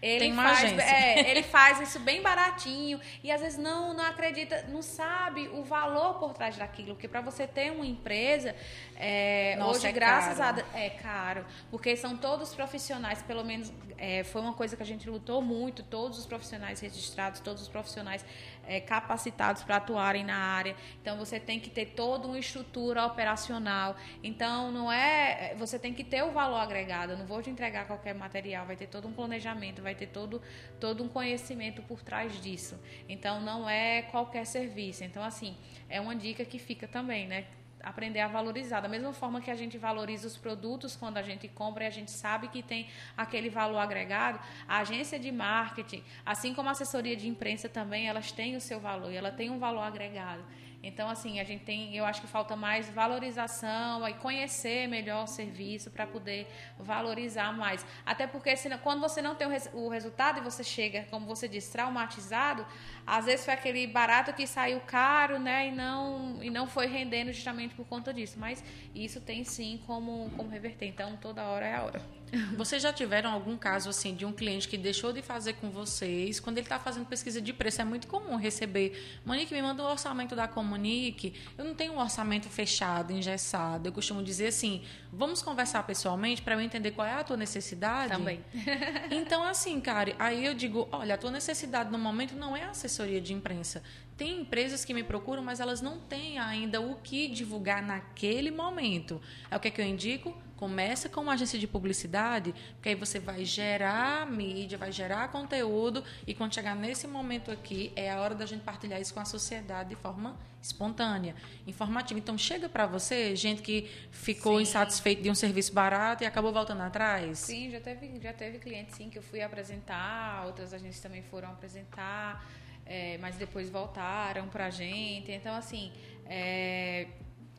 ele 0.00 0.34
faz, 0.34 0.78
é, 0.78 1.30
ele 1.30 1.42
faz 1.42 1.80
isso 1.80 1.98
bem 2.00 2.22
baratinho 2.22 3.00
e 3.22 3.30
às 3.30 3.40
vezes 3.40 3.58
não, 3.58 3.94
não 3.94 4.04
acredita, 4.04 4.64
não 4.68 4.82
sabe 4.82 5.48
o 5.48 5.62
valor 5.62 6.14
por 6.14 6.34
trás 6.34 6.56
daquilo. 6.56 6.94
Porque 6.94 7.08
para 7.08 7.20
você 7.20 7.46
ter 7.46 7.72
uma 7.72 7.86
empresa, 7.86 8.54
é, 8.94 9.56
Nossa, 9.56 9.78
hoje, 9.78 9.86
é 9.86 9.92
graças 9.92 10.38
caro. 10.38 10.64
a 10.74 10.78
é 10.78 10.90
caro, 10.90 11.46
porque 11.70 11.96
são 11.96 12.16
todos 12.16 12.54
profissionais, 12.54 13.22
pelo 13.22 13.44
menos 13.44 13.72
é, 13.98 14.22
foi 14.24 14.40
uma 14.40 14.52
coisa 14.52 14.76
que 14.76 14.82
a 14.82 14.86
gente 14.86 15.08
lutou 15.08 15.40
muito, 15.40 15.82
todos 15.82 16.18
os 16.18 16.26
profissionais 16.26 16.80
registrados, 16.80 17.40
todos 17.40 17.62
os 17.62 17.68
profissionais 17.68 18.24
é, 18.66 18.80
capacitados 18.80 19.62
para 19.62 19.76
atuarem 19.76 20.24
na 20.24 20.36
área. 20.36 20.76
Então 21.00 21.16
você 21.16 21.38
tem 21.38 21.58
que 21.60 21.70
ter 21.70 21.86
toda 21.86 22.26
uma 22.26 22.38
estrutura 22.38 23.04
operacional. 23.06 23.96
Então 24.22 24.70
não 24.72 24.92
é, 24.92 25.54
você 25.56 25.78
tem 25.78 25.94
que 25.94 26.04
ter 26.04 26.22
o 26.22 26.32
valor 26.32 26.58
agregado. 26.58 27.12
Eu 27.12 27.18
não 27.18 27.26
vou 27.26 27.42
te 27.42 27.50
entregar 27.50 27.86
qualquer 27.86 28.14
material, 28.14 28.66
vai 28.66 28.76
ter 28.76 28.86
todo 28.86 29.08
um 29.08 29.12
planejamento, 29.12 29.82
vai 29.82 29.94
ter 29.94 30.08
todo 30.08 30.40
todo 30.80 31.02
um 31.02 31.08
conhecimento 31.08 31.82
por 31.82 32.02
trás 32.02 32.40
disso. 32.40 32.78
Então 33.08 33.40
não 33.40 33.68
é 33.68 34.02
qualquer 34.02 34.44
serviço. 34.46 35.04
Então 35.04 35.22
assim, 35.22 35.56
é 35.88 36.00
uma 36.00 36.14
dica 36.14 36.44
que 36.44 36.58
fica 36.58 36.86
também, 36.86 37.26
né? 37.26 37.46
Aprender 37.82 38.20
a 38.20 38.28
valorizar. 38.28 38.80
Da 38.80 38.88
mesma 38.88 39.12
forma 39.12 39.40
que 39.40 39.50
a 39.50 39.54
gente 39.54 39.78
valoriza 39.78 40.26
os 40.26 40.36
produtos 40.36 40.96
quando 40.96 41.18
a 41.18 41.22
gente 41.22 41.48
compra 41.48 41.84
e 41.84 41.86
a 41.86 41.90
gente 41.90 42.10
sabe 42.10 42.48
que 42.48 42.62
tem 42.62 42.88
aquele 43.16 43.48
valor 43.48 43.78
agregado, 43.78 44.40
a 44.66 44.78
agência 44.78 45.18
de 45.18 45.30
marketing, 45.30 46.02
assim 46.24 46.54
como 46.54 46.68
a 46.68 46.72
assessoria 46.72 47.16
de 47.16 47.28
imprensa 47.28 47.68
também, 47.68 48.08
elas 48.08 48.32
têm 48.32 48.56
o 48.56 48.60
seu 48.60 48.80
valor 48.80 49.12
e 49.12 49.16
ela 49.16 49.30
tem 49.30 49.50
um 49.50 49.58
valor 49.58 49.82
agregado. 49.82 50.42
Então, 50.86 51.08
assim, 51.08 51.40
a 51.40 51.44
gente 51.44 51.64
tem, 51.64 51.96
eu 51.96 52.04
acho 52.04 52.20
que 52.20 52.28
falta 52.28 52.54
mais 52.54 52.88
valorização 52.88 54.08
e 54.08 54.14
conhecer 54.14 54.86
melhor 54.86 55.24
o 55.24 55.26
serviço 55.26 55.90
para 55.90 56.06
poder 56.06 56.46
valorizar 56.78 57.52
mais. 57.52 57.84
Até 58.04 58.26
porque 58.26 58.54
quando 58.82 59.00
você 59.00 59.20
não 59.20 59.34
tem 59.34 59.48
o, 59.48 59.50
res, 59.50 59.68
o, 59.74 59.88
resultado 59.88 60.38
e 60.38 60.42
você 60.42 60.62
chega, 60.62 61.04
como 61.10 61.26
você 61.26 61.48
disse, 61.48 61.72
traumatizado, 61.72 62.64
às 63.06 63.24
vezes 63.24 63.44
foi 63.44 63.54
aquele 63.54 63.86
barato 63.86 64.32
que 64.32 64.46
saiu 64.46 64.80
caro, 64.80 65.38
né, 65.40 65.68
e 65.68 65.72
não 65.72 66.38
e 66.40 66.50
não 66.50 66.66
foi 66.68 66.86
rendendo 66.86 67.32
justamente 67.32 67.74
por 67.74 67.86
conta 67.86 68.14
disso. 68.14 68.38
Mas 68.38 68.62
isso 68.94 69.20
tem 69.20 69.42
sim 69.42 69.82
como 69.86 70.30
como 70.36 70.48
reverter. 70.48 70.86
Então, 70.86 71.16
toda 71.16 71.42
hora 71.44 71.66
é 71.66 71.74
a 71.74 71.82
hora. 71.82 72.15
Vocês 72.56 72.82
já 72.82 72.92
tiveram 72.92 73.30
algum 73.30 73.56
caso 73.56 73.88
assim 73.88 74.14
de 74.14 74.24
um 74.24 74.32
cliente 74.32 74.68
que 74.68 74.76
deixou 74.76 75.12
de 75.12 75.22
fazer 75.22 75.54
com 75.54 75.70
vocês? 75.70 76.40
Quando 76.40 76.58
ele 76.58 76.66
está 76.66 76.78
fazendo 76.78 77.06
pesquisa 77.06 77.40
de 77.40 77.52
preço, 77.52 77.80
é 77.80 77.84
muito 77.84 78.06
comum 78.06 78.36
receber. 78.36 79.20
Monique, 79.24 79.52
me 79.54 79.62
manda 79.62 79.82
o 79.82 79.86
um 79.86 79.90
orçamento 79.90 80.34
da 80.34 80.48
Comunique. 80.48 81.34
Eu 81.56 81.64
não 81.64 81.74
tenho 81.74 81.92
um 81.94 81.98
orçamento 81.98 82.48
fechado, 82.48 83.12
engessado. 83.12 83.88
Eu 83.88 83.92
costumo 83.92 84.22
dizer 84.22 84.48
assim: 84.48 84.82
vamos 85.12 85.42
conversar 85.42 85.82
pessoalmente 85.84 86.42
para 86.42 86.54
eu 86.54 86.60
entender 86.60 86.90
qual 86.92 87.06
é 87.06 87.14
a 87.14 87.24
tua 87.24 87.36
necessidade. 87.36 88.12
Também. 88.12 88.44
então, 89.10 89.42
assim, 89.42 89.80
cara, 89.80 90.14
aí 90.18 90.44
eu 90.44 90.54
digo: 90.54 90.88
olha, 90.92 91.14
a 91.14 91.18
tua 91.18 91.30
necessidade 91.30 91.90
no 91.90 91.98
momento 91.98 92.34
não 92.34 92.56
é 92.56 92.64
assessoria 92.64 93.20
de 93.20 93.32
imprensa. 93.32 93.82
Tem 94.16 94.40
empresas 94.40 94.82
que 94.82 94.94
me 94.94 95.02
procuram, 95.02 95.42
mas 95.42 95.60
elas 95.60 95.82
não 95.82 95.98
têm 95.98 96.38
ainda 96.38 96.80
o 96.80 96.96
que 96.96 97.28
divulgar 97.28 97.82
naquele 97.82 98.50
momento. 98.50 99.20
É 99.50 99.56
o 99.56 99.60
que, 99.60 99.68
é 99.68 99.70
que 99.70 99.80
eu 99.80 99.84
indico? 99.84 100.34
Começa 100.56 101.06
com 101.10 101.20
uma 101.20 101.34
agência 101.34 101.58
de 101.58 101.66
publicidade, 101.66 102.54
porque 102.76 102.88
aí 102.88 102.94
você 102.94 103.18
vai 103.18 103.44
gerar 103.44 104.26
mídia, 104.26 104.78
vai 104.78 104.90
gerar 104.90 105.28
conteúdo, 105.28 106.02
e 106.26 106.32
quando 106.32 106.54
chegar 106.54 106.74
nesse 106.74 107.06
momento 107.06 107.50
aqui, 107.50 107.92
é 107.94 108.10
a 108.10 108.18
hora 108.18 108.34
da 108.34 108.46
gente 108.46 108.62
partilhar 108.62 108.98
isso 108.98 109.12
com 109.12 109.20
a 109.20 109.26
sociedade 109.26 109.90
de 109.90 109.96
forma 109.96 110.34
espontânea, 110.62 111.34
informativa. 111.66 112.18
Então, 112.18 112.38
chega 112.38 112.70
para 112.70 112.86
você, 112.86 113.36
gente 113.36 113.60
que 113.60 113.90
ficou 114.10 114.56
sim. 114.56 114.62
insatisfeito 114.62 115.20
de 115.20 115.30
um 115.30 115.34
serviço 115.34 115.74
barato 115.74 116.24
e 116.24 116.26
acabou 116.26 116.54
voltando 116.54 116.80
atrás? 116.80 117.40
Sim, 117.40 117.70
já 117.70 117.80
teve, 117.80 118.18
já 118.18 118.32
teve 118.32 118.58
cliente, 118.58 118.96
sim, 118.96 119.10
que 119.10 119.18
eu 119.18 119.22
fui 119.22 119.42
apresentar, 119.42 120.46
outras 120.46 120.72
agências 120.72 121.00
também 121.00 121.22
foram 121.22 121.50
apresentar, 121.50 122.42
é, 122.86 123.18
mas 123.18 123.36
depois 123.36 123.68
voltaram 123.68 124.48
para 124.48 124.66
a 124.66 124.70
gente. 124.70 125.30
Então, 125.32 125.54
assim, 125.54 125.92
é, 126.26 127.08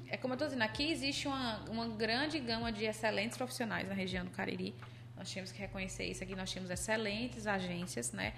é 0.07 0.17
como 0.17 0.33
eu 0.33 0.35
estou 0.35 0.47
dizendo, 0.47 0.63
aqui 0.63 0.89
existe 0.89 1.27
uma, 1.27 1.59
uma 1.69 1.87
grande 1.87 2.39
gama 2.39 2.71
de 2.71 2.85
excelentes 2.85 3.37
profissionais 3.37 3.87
na 3.87 3.93
região 3.93 4.23
do 4.23 4.31
Cariri. 4.31 4.73
Nós 5.17 5.31
temos 5.33 5.51
que 5.51 5.59
reconhecer 5.59 6.05
isso 6.05 6.23
aqui. 6.23 6.35
Nós 6.35 6.51
temos 6.53 6.69
excelentes 6.69 7.45
agências, 7.45 8.11
né? 8.11 8.33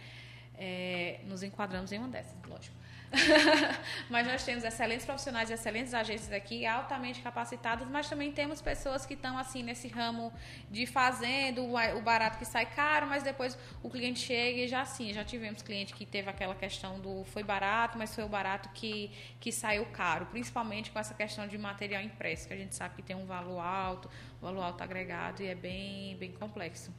É, 0.62 1.22
nos 1.24 1.42
enquadramos 1.42 1.92
em 1.92 1.98
uma 1.98 2.10
dessas, 2.10 2.36
lógico. 2.46 2.76
mas 4.10 4.28
nós 4.28 4.44
temos 4.44 4.64
excelentes 4.64 5.06
profissionais 5.06 5.50
e 5.50 5.54
excelentes 5.54 5.94
agências 5.94 6.32
aqui, 6.32 6.66
altamente 6.66 7.22
capacitadas, 7.22 7.88
mas 7.90 8.08
também 8.08 8.32
temos 8.32 8.62
pessoas 8.62 9.06
que 9.06 9.16
estão 9.16 9.38
assim 9.38 9.64
nesse 9.64 9.88
ramo 9.88 10.32
de 10.70 10.86
fazendo 10.86 11.64
o 11.66 12.02
barato 12.02 12.38
que 12.38 12.46
sai 12.46 12.68
caro, 12.68 13.08
mas 13.08 13.24
depois 13.24 13.58
o 13.82 13.90
cliente 13.90 14.20
chega 14.20 14.60
e 14.60 14.68
já 14.68 14.82
assim, 14.82 15.12
já 15.12 15.24
tivemos 15.24 15.62
cliente 15.62 15.94
que 15.94 16.06
teve 16.06 16.30
aquela 16.30 16.54
questão 16.54 17.00
do 17.00 17.24
foi 17.26 17.44
barato, 17.44 17.98
mas 17.98 18.14
foi 18.14 18.24
o 18.24 18.30
barato 18.30 18.70
que, 18.70 19.12
que 19.40 19.52
saiu 19.52 19.86
caro, 19.88 20.28
principalmente 20.28 20.92
com 20.92 21.00
essa 21.00 21.14
questão 21.14 21.48
de 21.48 21.58
material 21.58 22.04
impresso, 22.04 22.48
que 22.48 22.54
a 22.54 22.58
gente 22.58 22.76
sabe 22.76 22.96
que 22.96 23.02
tem 23.02 23.16
um 23.16 23.26
valor 23.26 23.60
alto, 23.60 24.10
valor 24.40 24.62
alto 24.62 24.84
agregado 24.84 25.42
e 25.42 25.48
é 25.48 25.56
bem, 25.56 26.16
bem 26.18 26.32
complexo. 26.32 26.92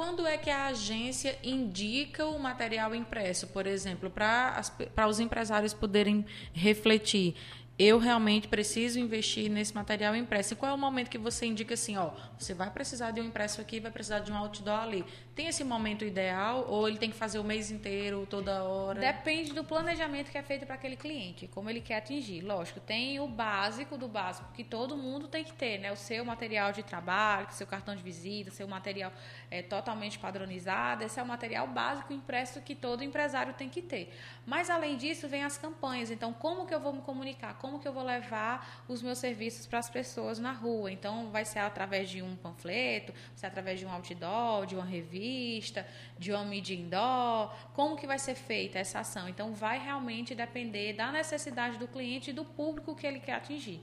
Quando 0.00 0.26
é 0.26 0.38
que 0.38 0.48
a 0.48 0.68
agência 0.68 1.38
indica 1.44 2.24
o 2.24 2.38
material 2.38 2.94
impresso, 2.94 3.48
por 3.48 3.66
exemplo, 3.66 4.10
para 4.10 5.06
os 5.06 5.20
empresários 5.20 5.74
poderem 5.74 6.24
refletir? 6.54 7.36
Eu 7.82 7.98
realmente 7.98 8.46
preciso 8.46 9.00
investir 9.00 9.50
nesse 9.50 9.74
material 9.74 10.14
impresso. 10.14 10.52
E 10.52 10.56
qual 10.56 10.70
é 10.70 10.74
o 10.74 10.78
momento 10.78 11.08
que 11.08 11.16
você 11.16 11.46
indica 11.46 11.72
assim, 11.72 11.96
ó, 11.96 12.10
você 12.38 12.52
vai 12.52 12.70
precisar 12.70 13.10
de 13.10 13.22
um 13.22 13.24
impresso 13.24 13.58
aqui, 13.58 13.80
vai 13.80 13.90
precisar 13.90 14.18
de 14.18 14.30
um 14.30 14.36
outdoor 14.36 14.80
ali. 14.80 15.02
Tem 15.34 15.46
esse 15.46 15.64
momento 15.64 16.04
ideal 16.04 16.66
ou 16.68 16.86
ele 16.86 16.98
tem 16.98 17.10
que 17.10 17.16
fazer 17.16 17.38
o 17.38 17.44
mês 17.44 17.70
inteiro, 17.70 18.26
toda 18.28 18.64
hora? 18.64 19.00
Depende 19.00 19.54
do 19.54 19.64
planejamento 19.64 20.30
que 20.30 20.36
é 20.36 20.42
feito 20.42 20.66
para 20.66 20.74
aquele 20.74 20.94
cliente, 20.94 21.48
como 21.48 21.70
ele 21.70 21.80
quer 21.80 21.96
atingir. 21.96 22.42
Lógico, 22.42 22.80
tem 22.80 23.18
o 23.18 23.26
básico 23.26 23.96
do 23.96 24.06
básico 24.06 24.52
que 24.52 24.62
todo 24.62 24.94
mundo 24.94 25.26
tem 25.26 25.42
que 25.42 25.54
ter, 25.54 25.78
né? 25.78 25.90
O 25.90 25.96
seu 25.96 26.22
material 26.22 26.72
de 26.72 26.82
trabalho, 26.82 27.46
seu 27.52 27.66
cartão 27.66 27.96
de 27.96 28.02
visita, 28.02 28.50
seu 28.50 28.68
material 28.68 29.10
é, 29.50 29.62
totalmente 29.62 30.18
padronizado. 30.18 31.02
Esse 31.02 31.18
é 31.18 31.22
o 31.22 31.26
material 31.26 31.66
básico 31.66 32.12
impresso 32.12 32.60
que 32.60 32.74
todo 32.74 33.02
empresário 33.02 33.54
tem 33.54 33.70
que 33.70 33.80
ter. 33.80 34.14
Mas 34.44 34.68
além 34.68 34.98
disso, 34.98 35.26
vem 35.26 35.44
as 35.44 35.56
campanhas. 35.56 36.10
Então, 36.10 36.30
como 36.34 36.66
que 36.66 36.74
eu 36.74 36.80
vou 36.80 36.92
me 36.92 37.00
comunicar? 37.00 37.54
Como 37.54 37.69
que 37.78 37.86
eu 37.86 37.92
vou 37.92 38.02
levar 38.02 38.84
os 38.88 39.02
meus 39.02 39.18
serviços 39.18 39.66
para 39.66 39.78
as 39.78 39.88
pessoas 39.88 40.38
na 40.38 40.52
rua? 40.52 40.90
Então, 40.90 41.30
vai 41.30 41.44
ser 41.44 41.60
através 41.60 42.08
de 42.10 42.22
um 42.22 42.36
panfleto, 42.36 43.12
vai 43.12 43.36
ser 43.36 43.46
através 43.46 43.78
de 43.78 43.86
um 43.86 43.90
outdoor, 43.90 44.66
de 44.66 44.74
uma 44.74 44.84
revista, 44.84 45.86
de 46.18 46.32
uma 46.32 46.44
mídia 46.44 46.74
indoor. 46.74 47.54
Como 47.74 47.96
que 47.96 48.06
vai 48.06 48.18
ser 48.18 48.34
feita 48.34 48.78
essa 48.78 49.00
ação? 49.00 49.28
Então, 49.28 49.54
vai 49.54 49.78
realmente 49.78 50.34
depender 50.34 50.94
da 50.94 51.12
necessidade 51.12 51.78
do 51.78 51.86
cliente 51.86 52.30
e 52.30 52.32
do 52.32 52.44
público 52.44 52.94
que 52.94 53.06
ele 53.06 53.20
quer 53.20 53.34
atingir. 53.34 53.80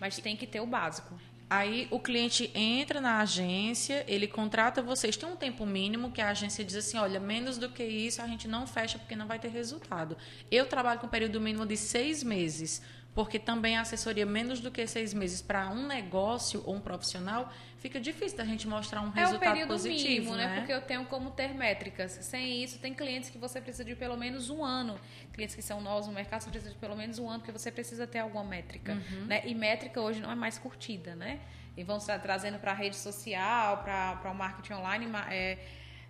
Mas 0.00 0.18
tem 0.18 0.36
que 0.36 0.46
ter 0.46 0.60
o 0.60 0.66
básico. 0.66 1.14
Aí 1.50 1.88
o 1.90 1.98
cliente 1.98 2.50
entra 2.54 3.00
na 3.00 3.20
agência, 3.20 4.04
ele 4.06 4.26
contrata 4.26 4.82
vocês. 4.82 5.16
Tem 5.16 5.26
um 5.26 5.36
tempo 5.36 5.64
mínimo 5.64 6.12
que 6.12 6.20
a 6.20 6.28
agência 6.28 6.62
diz 6.62 6.76
assim: 6.76 6.98
olha, 6.98 7.18
menos 7.18 7.56
do 7.56 7.70
que 7.70 7.82
isso 7.82 8.20
a 8.20 8.26
gente 8.26 8.46
não 8.46 8.66
fecha 8.66 8.98
porque 8.98 9.16
não 9.16 9.26
vai 9.26 9.38
ter 9.38 9.48
resultado. 9.48 10.14
Eu 10.50 10.66
trabalho 10.66 11.00
com 11.00 11.06
um 11.06 11.10
período 11.10 11.40
mínimo 11.40 11.64
de 11.64 11.76
seis 11.76 12.22
meses, 12.22 12.82
porque 13.18 13.36
também 13.36 13.76
a 13.76 13.80
assessoria 13.80 14.24
menos 14.24 14.60
do 14.60 14.70
que 14.70 14.86
seis 14.86 15.12
meses 15.12 15.42
para 15.42 15.68
um 15.70 15.88
negócio 15.88 16.62
ou 16.64 16.76
um 16.76 16.80
profissional 16.80 17.52
fica 17.78 17.98
difícil 17.98 18.38
da 18.38 18.44
gente 18.44 18.68
mostrar 18.68 19.00
um 19.00 19.10
resultado 19.10 19.44
é 19.44 19.48
o 19.48 19.52
período 19.52 19.68
positivo, 19.70 20.06
mínimo, 20.06 20.36
né? 20.36 20.54
Porque 20.56 20.72
eu 20.72 20.80
tenho 20.80 21.04
como 21.06 21.32
ter 21.32 21.52
métricas. 21.52 22.12
Sem 22.12 22.62
isso, 22.62 22.78
tem 22.78 22.94
clientes 22.94 23.28
que 23.28 23.36
você 23.36 23.60
precisa 23.60 23.84
de 23.84 23.96
pelo 23.96 24.16
menos 24.16 24.50
um 24.50 24.64
ano. 24.64 25.00
Clientes 25.32 25.56
que 25.56 25.62
são 25.62 25.80
novos 25.80 26.06
no 26.06 26.12
mercado, 26.12 26.42
você 26.42 26.50
precisa 26.50 26.72
de 26.72 26.78
pelo 26.78 26.94
menos 26.94 27.18
um 27.18 27.28
ano, 27.28 27.40
porque 27.40 27.50
você 27.50 27.72
precisa 27.72 28.06
ter 28.06 28.20
alguma 28.20 28.44
métrica. 28.44 28.92
Uhum. 28.92 29.24
Né? 29.24 29.42
E 29.44 29.52
métrica 29.52 30.00
hoje 30.00 30.20
não 30.20 30.30
é 30.30 30.36
mais 30.36 30.56
curtida, 30.56 31.16
né? 31.16 31.40
E 31.76 31.82
vão 31.82 31.96
estar 31.96 32.20
trazendo 32.20 32.60
para 32.60 32.70
a 32.70 32.74
rede 32.74 32.94
social, 32.94 33.78
para 33.78 34.30
o 34.30 34.34
marketing 34.34 34.74
online, 34.74 35.10
é, 35.28 35.58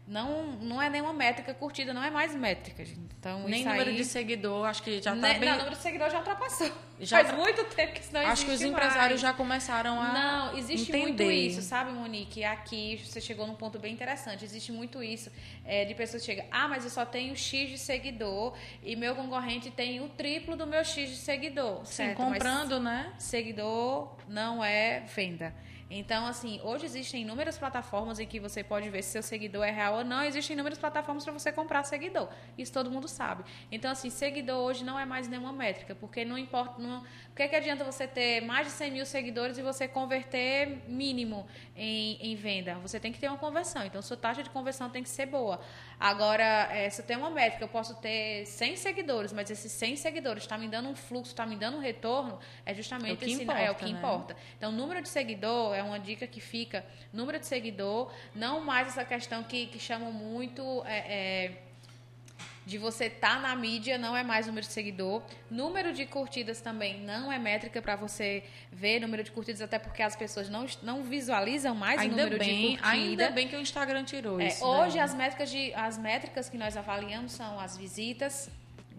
não, 0.08 0.52
não 0.52 0.80
é 0.80 0.88
nenhuma 0.88 1.12
métrica 1.12 1.52
curtida, 1.52 1.92
não 1.92 2.02
é 2.02 2.10
mais 2.10 2.34
métrica, 2.34 2.82
gente. 2.84 3.14
Então, 3.18 3.46
Nem 3.46 3.64
número 3.64 3.90
aí... 3.90 3.96
de 3.96 4.04
seguidor, 4.04 4.66
acho 4.66 4.82
que 4.82 5.02
já 5.02 5.14
está 5.14 5.28
bem... 5.34 5.40
Não, 5.40 5.58
número 5.58 5.76
de 5.76 5.82
seguidor 5.82 6.10
já 6.10 6.18
ultrapassou. 6.18 6.70
Já 7.00 7.18
Faz 7.18 7.28
tra... 7.28 7.36
muito 7.36 7.64
tempo 7.76 7.92
que 7.92 8.00
isso 8.00 8.12
não 8.12 8.20
Acho 8.22 8.44
que 8.44 8.50
os 8.50 8.60
empresários 8.60 9.20
já 9.20 9.32
começaram 9.32 10.02
a 10.02 10.12
Não, 10.12 10.58
existe 10.58 10.90
entender. 10.90 11.02
muito 11.02 11.22
isso, 11.30 11.62
sabe, 11.62 11.92
Monique? 11.92 12.42
Aqui 12.42 13.00
você 13.04 13.20
chegou 13.20 13.46
num 13.46 13.54
ponto 13.54 13.78
bem 13.78 13.92
interessante. 13.92 14.44
Existe 14.44 14.72
muito 14.72 15.00
isso 15.00 15.30
é, 15.64 15.84
de 15.84 15.94
pessoas 15.94 16.22
que 16.22 16.26
chegam, 16.26 16.46
ah, 16.50 16.66
mas 16.66 16.82
eu 16.82 16.90
só 16.90 17.06
tenho 17.06 17.36
X 17.36 17.70
de 17.70 17.78
seguidor 17.78 18.52
e 18.82 18.96
meu 18.96 19.14
concorrente 19.14 19.70
tem 19.70 20.00
o 20.00 20.08
triplo 20.08 20.56
do 20.56 20.66
meu 20.66 20.82
X 20.82 21.08
de 21.10 21.16
seguidor. 21.16 21.86
Sim, 21.86 21.92
certo? 21.92 22.16
comprando, 22.16 22.80
mas 22.80 23.06
né? 23.06 23.12
Seguidor 23.16 24.16
não 24.26 24.64
é 24.64 25.04
venda. 25.14 25.54
Então, 25.90 26.26
assim, 26.26 26.60
hoje 26.62 26.84
existem 26.84 27.22
inúmeras 27.22 27.56
plataformas 27.56 28.18
em 28.20 28.26
que 28.26 28.38
você 28.38 28.62
pode 28.62 28.90
ver 28.90 29.02
se 29.02 29.12
seu 29.12 29.22
seguidor 29.22 29.64
é 29.64 29.70
real 29.70 29.96
ou 29.98 30.04
não. 30.04 30.22
Existem 30.22 30.54
inúmeras 30.54 30.78
plataformas 30.78 31.24
para 31.24 31.32
você 31.32 31.50
comprar 31.50 31.82
seguidor. 31.84 32.28
Isso 32.58 32.72
todo 32.72 32.90
mundo 32.90 33.08
sabe. 33.08 33.42
Então, 33.72 33.90
assim, 33.90 34.10
seguidor 34.10 34.58
hoje 34.58 34.84
não 34.84 34.98
é 34.98 35.06
mais 35.06 35.28
nenhuma 35.28 35.52
métrica, 35.52 35.94
porque 35.94 36.24
não 36.24 36.36
importa. 36.36 36.80
Não, 36.80 37.00
o 37.00 37.34
que, 37.34 37.42
é 37.42 37.48
que 37.48 37.56
adianta 37.56 37.84
você 37.84 38.06
ter 38.06 38.42
mais 38.42 38.66
de 38.66 38.72
100 38.72 38.90
mil 38.90 39.06
seguidores 39.06 39.56
e 39.56 39.62
você 39.62 39.88
converter 39.88 40.82
mínimo 40.86 41.46
em, 41.74 42.18
em 42.20 42.36
venda? 42.36 42.74
Você 42.76 43.00
tem 43.00 43.10
que 43.10 43.18
ter 43.18 43.28
uma 43.28 43.38
conversão. 43.38 43.84
Então, 43.84 44.02
sua 44.02 44.16
taxa 44.16 44.42
de 44.42 44.50
conversão 44.50 44.90
tem 44.90 45.02
que 45.02 45.08
ser 45.08 45.26
boa. 45.26 45.58
Agora, 46.00 46.68
é, 46.70 46.88
se 46.90 47.00
eu 47.02 47.06
tenho 47.06 47.20
uma 47.20 47.30
métrica, 47.30 47.64
eu 47.64 47.68
posso 47.68 47.94
ter 47.96 48.46
100 48.46 48.76
seguidores, 48.76 49.32
mas 49.32 49.50
esses 49.50 49.72
100 49.72 49.96
seguidores 49.96 50.44
está 50.44 50.56
me 50.56 50.68
dando 50.68 50.88
um 50.88 50.94
fluxo, 50.94 51.32
está 51.32 51.44
me 51.44 51.56
dando 51.56 51.78
um 51.78 51.80
retorno, 51.80 52.38
é 52.64 52.72
justamente 52.72 53.10
é 53.10 53.14
o 53.14 53.16
que, 53.16 53.24
esse, 53.24 53.42
importa, 53.42 53.60
é 53.60 53.70
o 53.70 53.74
que 53.74 53.84
né? 53.84 53.90
importa. 53.90 54.36
Então, 54.56 54.70
número 54.70 55.02
de 55.02 55.08
seguidor 55.08 55.74
é 55.74 55.82
uma 55.82 55.98
dica 55.98 56.26
que 56.26 56.40
fica, 56.40 56.86
número 57.12 57.40
de 57.40 57.46
seguidor, 57.46 58.12
não 58.34 58.60
mais 58.60 58.88
essa 58.88 59.04
questão 59.04 59.42
que, 59.42 59.66
que 59.66 59.78
chamam 59.80 60.12
muito. 60.12 60.84
É, 60.86 60.98
é, 60.98 61.67
de 62.68 62.76
você 62.76 63.06
estar 63.06 63.36
tá 63.36 63.40
na 63.40 63.56
mídia 63.56 63.96
não 63.96 64.14
é 64.14 64.22
mais 64.22 64.46
número 64.46 64.66
de 64.66 64.72
seguidor. 64.72 65.22
Número 65.50 65.90
de 65.90 66.04
curtidas 66.04 66.60
também 66.60 67.00
não 67.00 67.32
é 67.32 67.38
métrica 67.38 67.80
para 67.80 67.96
você 67.96 68.44
ver 68.70 69.00
número 69.00 69.24
de 69.24 69.32
curtidas, 69.32 69.62
até 69.62 69.78
porque 69.78 70.02
as 70.02 70.14
pessoas 70.14 70.50
não, 70.50 70.66
não 70.82 71.02
visualizam 71.02 71.74
mais 71.74 71.98
ainda 71.98 72.14
o 72.14 72.18
número 72.18 72.38
bem, 72.38 72.48
de 72.48 72.66
curtidas. 72.76 72.90
Ainda 72.90 73.30
bem 73.30 73.48
que 73.48 73.56
o 73.56 73.60
Instagram 73.60 74.04
tirou 74.04 74.38
é, 74.38 74.48
isso. 74.48 74.62
Hoje 74.62 74.98
as 74.98 75.14
métricas, 75.14 75.50
de, 75.50 75.72
as 75.72 75.96
métricas 75.96 76.50
que 76.50 76.58
nós 76.58 76.76
avaliamos 76.76 77.32
são 77.32 77.58
as 77.58 77.74
visitas, 77.74 78.50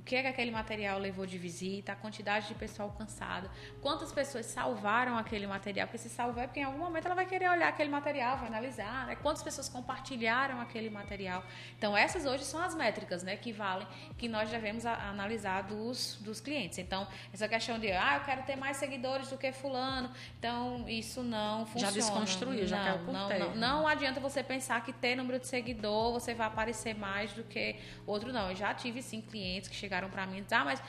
que, 0.09 0.15
é 0.15 0.21
que 0.23 0.27
aquele 0.27 0.49
material 0.49 0.97
levou 0.97 1.23
de 1.23 1.37
visita, 1.37 1.91
a 1.91 1.95
quantidade 1.95 2.47
de 2.47 2.55
pessoa 2.55 2.89
alcançada, 2.89 3.47
quantas 3.79 4.11
pessoas 4.11 4.47
salvaram 4.47 5.15
aquele 5.15 5.45
material, 5.45 5.85
porque 5.85 5.99
se 5.99 6.09
salvar 6.09 6.45
é 6.45 6.47
porque 6.47 6.61
em 6.61 6.63
algum 6.63 6.79
momento 6.79 7.05
ela 7.05 7.13
vai 7.13 7.27
querer 7.27 7.47
olhar 7.47 7.67
aquele 7.67 7.91
material, 7.91 8.37
vai 8.37 8.47
analisar, 8.47 9.05
né? 9.05 9.15
quantas 9.15 9.43
pessoas 9.43 9.69
compartilharam 9.69 10.59
aquele 10.59 10.89
material. 10.89 11.43
Então, 11.77 11.95
essas 11.95 12.25
hoje 12.25 12.43
são 12.43 12.59
as 12.59 12.73
métricas 12.73 13.21
né, 13.21 13.37
que 13.37 13.51
valem, 13.51 13.87
que 14.17 14.27
nós 14.27 14.49
devemos 14.49 14.83
a, 14.83 14.95
analisar 15.09 15.61
dos, 15.61 16.15
dos 16.21 16.41
clientes. 16.41 16.79
Então, 16.79 17.07
essa 17.31 17.47
questão 17.47 17.77
de, 17.77 17.91
ah, 17.91 18.15
eu 18.15 18.25
quero 18.25 18.41
ter 18.43 18.55
mais 18.55 18.77
seguidores 18.77 19.29
do 19.29 19.37
que 19.37 19.51
fulano, 19.51 20.09
então 20.39 20.89
isso 20.89 21.21
não 21.21 21.67
funciona. 21.67 21.93
Já 21.93 21.99
desconstruiu, 21.99 22.65
já 22.65 22.83
caiu 22.83 23.05
por 23.05 23.13
não, 23.13 23.29
não, 23.29 23.55
não 23.55 23.87
adianta 23.87 24.19
você 24.19 24.41
pensar 24.41 24.83
que 24.83 24.91
ter 24.91 25.15
número 25.15 25.37
de 25.37 25.47
seguidor, 25.47 26.11
você 26.13 26.33
vai 26.33 26.47
aparecer 26.47 26.95
mais 26.95 27.31
do 27.33 27.43
que 27.43 27.75
outro, 28.07 28.33
não. 28.33 28.49
Eu 28.49 28.55
já 28.55 28.73
tive, 28.73 29.03
sim, 29.03 29.21
clientes 29.21 29.69
que 29.69 29.75
chegaram 29.75 29.98
chegaram 29.99 30.09
para 30.09 30.25
mim, 30.25 30.45
ah, 30.51 30.65
mas 30.65 30.81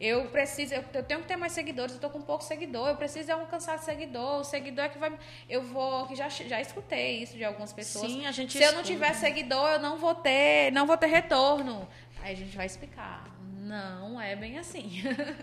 eu 0.00 0.26
preciso, 0.26 0.74
eu, 0.74 0.84
eu, 0.94 1.02
tenho 1.02 1.20
que 1.20 1.26
ter 1.26 1.36
mais 1.36 1.52
seguidores, 1.52 1.94
eu 1.94 2.00
tô 2.00 2.08
com 2.08 2.20
pouco 2.20 2.44
seguidor, 2.44 2.88
eu 2.88 2.96
preciso 2.96 3.32
alcançar 3.32 3.78
seguidor, 3.78 4.40
o 4.40 4.44
seguidor 4.44 4.84
é 4.84 4.88
que 4.88 4.98
vai, 4.98 5.12
eu 5.48 5.60
vou, 5.62 6.06
que 6.06 6.14
já, 6.14 6.28
já 6.28 6.60
escutei 6.60 7.22
isso 7.22 7.36
de 7.36 7.44
algumas 7.44 7.72
pessoas. 7.72 8.10
Sim, 8.10 8.24
a 8.24 8.30
gente 8.30 8.52
Se 8.52 8.58
escuta. 8.58 8.72
eu 8.72 8.76
não 8.76 8.84
tiver 8.84 9.12
seguidor, 9.14 9.70
eu 9.70 9.80
não 9.80 9.96
vou 9.96 10.14
ter, 10.14 10.70
não 10.70 10.86
vou 10.86 10.96
ter 10.96 11.08
retorno. 11.08 11.88
Aí 12.22 12.32
a 12.32 12.36
gente 12.36 12.56
vai 12.56 12.66
explicar. 12.66 13.38
Não 13.68 14.20
é 14.20 14.34
bem 14.34 14.58
assim. 14.58 15.02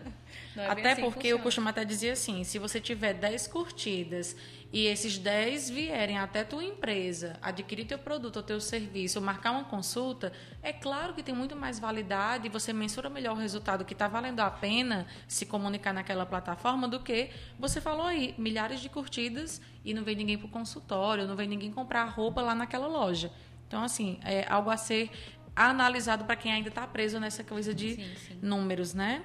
é 0.57 0.65
até 0.67 0.81
bem 0.81 0.91
assim 0.91 1.01
porque 1.03 1.27
eu 1.27 1.39
costumo 1.39 1.69
até 1.69 1.85
dizer 1.85 2.11
assim, 2.11 2.43
se 2.43 2.57
você 2.57 2.81
tiver 2.81 3.13
10 3.13 3.47
curtidas 3.47 4.35
e 4.73 4.87
esses 4.87 5.17
10 5.17 5.69
vierem 5.69 6.17
até 6.17 6.43
tua 6.43 6.63
empresa, 6.63 7.37
adquirir 7.41 7.85
teu 7.85 7.99
produto 7.99 8.37
ou 8.37 8.43
teu 8.43 8.59
serviço, 8.59 9.19
ou 9.19 9.25
marcar 9.25 9.51
uma 9.51 9.63
consulta, 9.65 10.33
é 10.63 10.73
claro 10.73 11.13
que 11.13 11.21
tem 11.21 11.35
muito 11.35 11.55
mais 11.55 11.77
validade 11.77 12.47
e 12.47 12.49
você 12.49 12.73
mensura 12.73 13.09
melhor 13.09 13.35
o 13.35 13.39
resultado 13.39 13.85
que 13.85 13.93
está 13.93 14.07
valendo 14.07 14.39
a 14.39 14.49
pena 14.49 15.05
se 15.27 15.45
comunicar 15.45 15.93
naquela 15.93 16.25
plataforma 16.25 16.87
do 16.87 16.99
que 16.99 17.29
você 17.59 17.79
falou 17.79 18.05
aí, 18.05 18.33
milhares 18.37 18.79
de 18.79 18.89
curtidas 18.89 19.61
e 19.83 19.93
não 19.93 20.03
vem 20.03 20.15
ninguém 20.15 20.37
para 20.37 20.47
o 20.47 20.49
consultório, 20.49 21.27
não 21.27 21.35
vem 21.35 21.47
ninguém 21.47 21.71
comprar 21.71 22.05
roupa 22.05 22.41
lá 22.41 22.55
naquela 22.55 22.87
loja. 22.87 23.31
Então, 23.67 23.83
assim, 23.83 24.19
é 24.23 24.45
algo 24.47 24.69
a 24.69 24.77
ser 24.77 25.09
analisado 25.55 26.25
para 26.25 26.35
quem 26.35 26.51
ainda 26.51 26.69
está 26.69 26.85
preso 26.85 27.19
nessa 27.19 27.43
coisa 27.43 27.73
de 27.73 27.95
sim, 27.95 28.15
sim. 28.27 28.39
números, 28.41 28.93
né? 28.93 29.23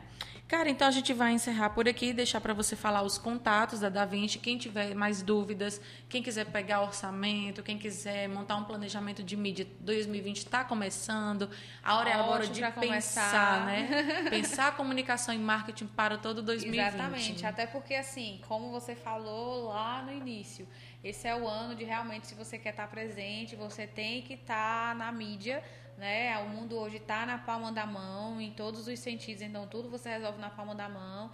Cara, 0.51 0.69
então 0.69 0.89
a 0.89 0.91
gente 0.91 1.13
vai 1.13 1.31
encerrar 1.31 1.71
por 1.71 1.89
aqui, 1.89 2.13
deixar 2.13 2.41
para 2.41 2.53
você 2.53 2.75
falar 2.75 3.03
os 3.03 3.17
contatos 3.17 3.79
da 3.79 3.89
Da 3.89 4.05
Vinci, 4.05 4.41
quem 4.41 4.59
tiver 4.59 4.97
mais 4.97 5.23
dúvidas, 5.23 5.81
quem 6.09 6.25
quiser 6.25 6.45
pegar 6.47 6.83
orçamento, 6.83 7.63
quem 7.63 7.79
quiser 7.79 8.29
montar 8.29 8.57
um 8.57 8.65
planejamento 8.65 9.23
de 9.23 9.37
mídia 9.37 9.65
2020 9.79 10.39
está 10.39 10.65
começando. 10.65 11.49
A 11.85 11.97
hora 11.97 12.11
é 12.11 12.15
agora 12.15 12.49
de 12.49 12.61
pensar, 12.81 13.65
né? 13.65 14.27
pensar 14.29 14.67
a 14.67 14.73
comunicação 14.73 15.33
e 15.33 15.39
marketing 15.39 15.87
para 15.87 16.19
todo 16.19 16.43
2020. 16.43 16.81
Exatamente, 16.81 17.47
até 17.47 17.65
porque 17.69 17.95
assim, 17.95 18.41
como 18.49 18.73
você 18.73 18.97
falou 18.97 19.69
lá 19.69 20.03
no 20.03 20.13
início, 20.13 20.67
esse 21.05 21.29
é 21.29 21.37
o 21.37 21.47
ano 21.47 21.77
de 21.77 21.85
realmente, 21.85 22.27
se 22.27 22.35
você 22.35 22.59
quer 22.59 22.71
estar 22.71 22.89
presente, 22.89 23.55
você 23.55 23.87
tem 23.87 24.21
que 24.23 24.35
estar 24.35 24.97
na 24.97 25.13
mídia 25.13 25.63
né? 26.01 26.39
O 26.39 26.49
mundo 26.49 26.77
hoje 26.77 26.97
está 26.97 27.27
na 27.27 27.39
palma 27.39 27.71
da 27.71 27.85
mão, 27.85 28.41
em 28.41 28.51
todos 28.51 28.89
os 28.89 28.99
sentidos, 28.99 29.43
então 29.43 29.67
tudo 29.67 29.91
você 29.91 30.09
resolve 30.09 30.41
na 30.41 30.49
palma 30.49 30.75
da 30.75 30.89
mão. 30.89 31.31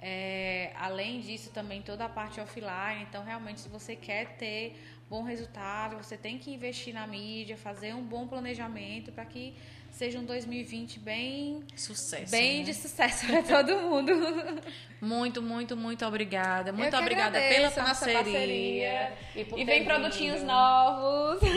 É, 0.00 0.72
além 0.76 1.20
disso, 1.20 1.50
também 1.50 1.80
toda 1.82 2.04
a 2.04 2.08
parte 2.08 2.40
offline. 2.40 3.02
Então, 3.08 3.24
realmente, 3.24 3.60
se 3.60 3.68
você 3.68 3.96
quer 3.96 4.36
ter 4.36 4.76
bom 5.08 5.22
resultado, 5.22 5.96
você 5.96 6.16
tem 6.16 6.38
que 6.38 6.52
investir 6.52 6.92
na 6.92 7.06
mídia, 7.06 7.56
fazer 7.56 7.94
um 7.94 8.04
bom 8.04 8.26
planejamento 8.28 9.10
para 9.12 9.24
que 9.24 9.54
seja 9.98 10.18
um 10.20 10.24
2020 10.24 11.00
bem 11.00 11.60
Sucesso. 11.74 12.30
bem 12.30 12.58
né? 12.60 12.64
de 12.66 12.74
sucesso 12.74 13.26
para 13.26 13.42
todo 13.42 13.76
mundo. 13.78 14.12
Muito, 15.00 15.40
muito, 15.40 15.76
muito 15.76 16.04
obrigada. 16.04 16.72
Muito 16.72 16.96
obrigada 16.96 17.38
pela 17.38 17.68
a 17.68 17.70
nossa 17.86 18.04
parceria. 18.04 19.12
E, 19.36 19.44
por 19.44 19.56
e 19.56 19.64
vem 19.64 19.84
produtinhos 19.84 20.40
vindo. 20.40 20.48
novos. 20.48 21.40
Vem, 21.40 21.52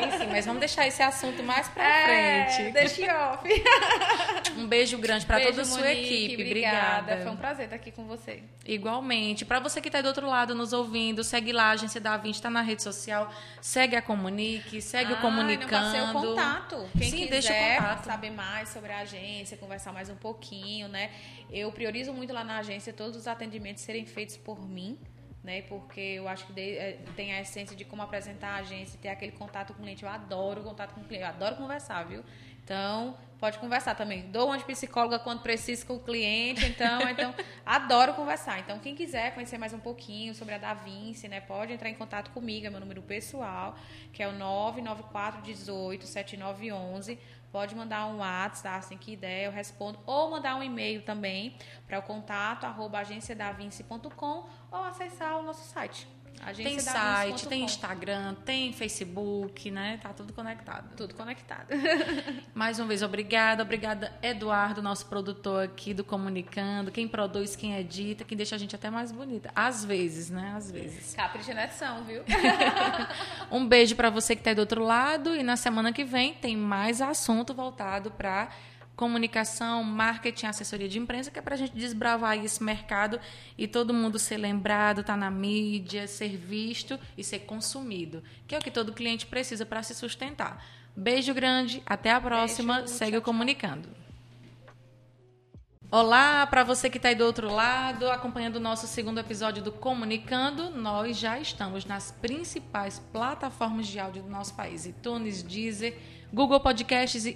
vem 0.00 0.18
sim, 0.18 0.26
mas 0.28 0.44
vamos 0.44 0.58
deixar 0.58 0.84
esse 0.84 1.00
assunto 1.00 1.40
mais 1.44 1.68
pra 1.68 1.84
É, 1.84 2.48
frente. 2.50 2.72
deixa 2.72 3.30
off. 3.30 3.48
Um 4.58 4.66
beijo 4.66 4.98
grande 4.98 5.24
pra 5.24 5.36
Beijo, 5.36 5.50
toda 5.50 5.62
a 5.62 5.64
sua 5.64 5.82
Monique, 5.84 6.24
equipe. 6.24 6.42
Obrigada. 6.42 6.98
Obrigada. 6.98 7.22
Foi 7.22 7.30
um 7.30 7.36
prazer 7.36 7.64
estar 7.66 7.76
aqui 7.76 7.92
com 7.92 8.06
você. 8.06 8.42
Igualmente. 8.66 9.44
Pra 9.44 9.60
você 9.60 9.80
que 9.80 9.88
tá 9.88 9.98
aí 9.98 10.02
do 10.02 10.08
outro 10.08 10.26
lado 10.26 10.52
nos 10.52 10.72
ouvindo, 10.72 11.22
segue 11.22 11.52
lá, 11.52 11.66
a 11.66 11.70
Agência 11.70 12.00
da 12.00 12.16
Vinte 12.16 12.42
tá 12.42 12.50
na 12.50 12.60
rede 12.60 12.82
social, 12.82 13.32
segue 13.60 13.94
a 13.94 14.02
Comunique, 14.02 14.82
segue 14.82 15.12
o 15.12 15.16
Ah, 15.16 15.20
Comunicando. 15.20 15.70
Não 15.70 15.80
passei 15.80 16.00
o 16.00 16.12
contato. 16.12 16.88
Quem 16.98 17.08
Sim, 17.08 17.16
quiser 17.18 17.30
deixa 17.30 17.47
contato. 17.54 18.04
saber 18.04 18.30
mais 18.30 18.68
sobre 18.68 18.92
a 18.92 18.98
agência, 19.00 19.56
conversar 19.56 19.92
mais 19.92 20.08
um 20.10 20.16
pouquinho, 20.16 20.88
né? 20.88 21.10
Eu 21.50 21.70
priorizo 21.72 22.12
muito 22.12 22.32
lá 22.32 22.44
na 22.44 22.58
agência 22.58 22.92
todos 22.92 23.16
os 23.16 23.26
atendimentos 23.26 23.82
serem 23.82 24.04
feitos 24.06 24.36
por 24.36 24.60
mim. 24.68 24.98
Né, 25.42 25.62
porque 25.62 26.00
eu 26.00 26.28
acho 26.28 26.44
que 26.46 26.52
de- 26.52 26.76
é, 26.76 26.98
tem 27.16 27.32
a 27.32 27.40
essência 27.40 27.74
de 27.74 27.82
como 27.84 28.02
apresentar 28.02 28.48
a 28.48 28.56
agência, 28.56 28.98
ter 29.00 29.08
aquele 29.08 29.32
contato 29.32 29.72
com 29.72 29.78
o 29.78 29.82
cliente. 29.82 30.02
Eu 30.02 30.08
adoro 30.10 30.62
contato 30.62 30.92
com 30.92 31.00
o 31.00 31.04
cliente, 31.04 31.22
eu 31.24 31.28
adoro 31.30 31.56
conversar, 31.56 32.02
viu? 32.04 32.22
Então, 32.62 33.16
pode 33.38 33.56
conversar 33.58 33.94
também. 33.94 34.30
Dou 34.30 34.48
uma 34.48 34.58
psicóloga 34.58 35.18
quando 35.18 35.40
preciso 35.40 35.86
com 35.86 35.94
o 35.94 36.00
cliente, 36.00 36.66
então, 36.66 36.98
então 37.08 37.32
adoro 37.64 38.12
conversar. 38.12 38.58
Então, 38.58 38.78
quem 38.80 38.94
quiser 38.94 39.32
conhecer 39.32 39.56
mais 39.56 39.72
um 39.72 39.78
pouquinho 39.80 40.34
sobre 40.34 40.54
a 40.54 40.58
Da 40.58 40.74
Vinci, 40.74 41.28
né, 41.28 41.40
pode 41.40 41.72
entrar 41.72 41.88
em 41.88 41.94
contato 41.94 42.30
comigo, 42.32 42.66
é 42.66 42.70
meu 42.70 42.80
número 42.80 43.00
pessoal, 43.00 43.74
que 44.12 44.22
é 44.22 44.28
o 44.28 44.32
994 44.32 45.40
18 45.40 46.04
7911. 46.04 47.18
Pode 47.50 47.74
mandar 47.74 48.06
um 48.06 48.18
WhatsApp, 48.18 48.62
tá? 48.62 48.76
assim 48.76 48.96
que 48.98 49.16
der, 49.16 49.46
eu 49.46 49.52
respondo. 49.52 49.98
Ou 50.06 50.30
mandar 50.30 50.56
um 50.56 50.62
e-mail 50.62 51.02
também 51.02 51.56
para 51.86 51.98
o 51.98 52.02
contato 52.02 52.64
arroba 52.64 53.02
ou 54.70 54.82
acessar 54.84 55.38
o 55.38 55.42
nosso 55.42 55.64
site. 55.64 56.17
Tem 56.54 56.78
site, 56.78 57.48
tem 57.48 57.64
Instagram, 57.64 58.34
tem 58.44 58.72
Facebook, 58.72 59.70
né? 59.70 59.98
Tá 60.02 60.10
tudo 60.10 60.32
conectado. 60.32 60.96
Tudo 60.96 61.14
conectado. 61.14 61.68
Mais 62.54 62.78
uma 62.78 62.88
vez, 62.88 63.02
obrigada. 63.02 63.62
Obrigada, 63.62 64.12
Eduardo, 64.22 64.82
nosso 64.82 65.06
produtor 65.06 65.64
aqui 65.64 65.92
do 65.92 66.04
Comunicando, 66.04 66.90
quem 66.90 67.06
produz, 67.06 67.54
quem 67.54 67.76
edita, 67.76 68.24
quem 68.24 68.36
deixa 68.36 68.56
a 68.56 68.58
gente 68.58 68.74
até 68.74 68.90
mais 68.90 69.12
bonita. 69.12 69.50
Às 69.54 69.84
vezes, 69.84 70.30
né? 70.30 70.54
Às 70.56 70.70
vezes. 70.70 71.14
Capricha 71.14 71.52
na 71.54 71.64
edição, 71.64 72.04
viu? 72.04 72.22
Um 73.50 73.66
beijo 73.66 73.96
para 73.96 74.10
você 74.10 74.34
que 74.34 74.40
está 74.40 74.50
aí 74.50 74.54
do 74.54 74.60
outro 74.60 74.82
lado 74.82 75.34
e 75.34 75.42
na 75.42 75.56
semana 75.56 75.92
que 75.92 76.04
vem 76.04 76.34
tem 76.34 76.56
mais 76.56 77.00
assunto 77.00 77.54
voltado 77.54 78.10
para 78.10 78.50
comunicação, 78.98 79.84
marketing, 79.84 80.46
assessoria 80.46 80.88
de 80.88 80.98
imprensa, 80.98 81.30
que 81.30 81.38
é 81.38 81.42
para 81.42 81.54
a 81.54 81.56
gente 81.56 81.72
desbravar 81.72 82.36
esse 82.44 82.60
mercado 82.60 83.20
e 83.56 83.68
todo 83.68 83.94
mundo 83.94 84.18
ser 84.18 84.38
lembrado, 84.38 85.02
estar 85.02 85.16
na 85.16 85.30
mídia, 85.30 86.08
ser 86.08 86.36
visto 86.36 86.98
e 87.16 87.22
ser 87.22 87.40
consumido, 87.40 88.24
que 88.48 88.56
é 88.56 88.58
o 88.58 88.60
que 88.60 88.72
todo 88.72 88.92
cliente 88.92 89.24
precisa 89.24 89.64
para 89.64 89.84
se 89.84 89.94
sustentar. 89.94 90.66
Beijo 90.96 91.32
grande, 91.32 91.80
até 91.86 92.10
a 92.10 92.20
próxima, 92.20 92.78
Beijo, 92.78 92.88
segue 92.88 93.12
tchau, 93.12 93.20
o 93.20 93.22
comunicando. 93.22 93.88
Olá, 95.90 96.44
para 96.46 96.64
você 96.64 96.90
que 96.90 96.98
está 96.98 97.08
aí 97.08 97.14
do 97.14 97.24
outro 97.24 97.54
lado, 97.54 98.10
acompanhando 98.10 98.56
o 98.56 98.60
nosso 98.60 98.88
segundo 98.88 99.20
episódio 99.20 99.62
do 99.62 99.70
Comunicando, 99.70 100.70
nós 100.70 101.16
já 101.16 101.38
estamos 101.38 101.84
nas 101.86 102.10
principais 102.10 102.98
plataformas 103.12 103.86
de 103.86 103.98
áudio 103.98 104.24
do 104.24 104.28
nosso 104.28 104.54
país: 104.54 104.84
iTunes, 104.84 105.42
Deezer, 105.42 105.96
Google 106.32 106.60
Podcasts 106.60 107.24
e 107.24 107.32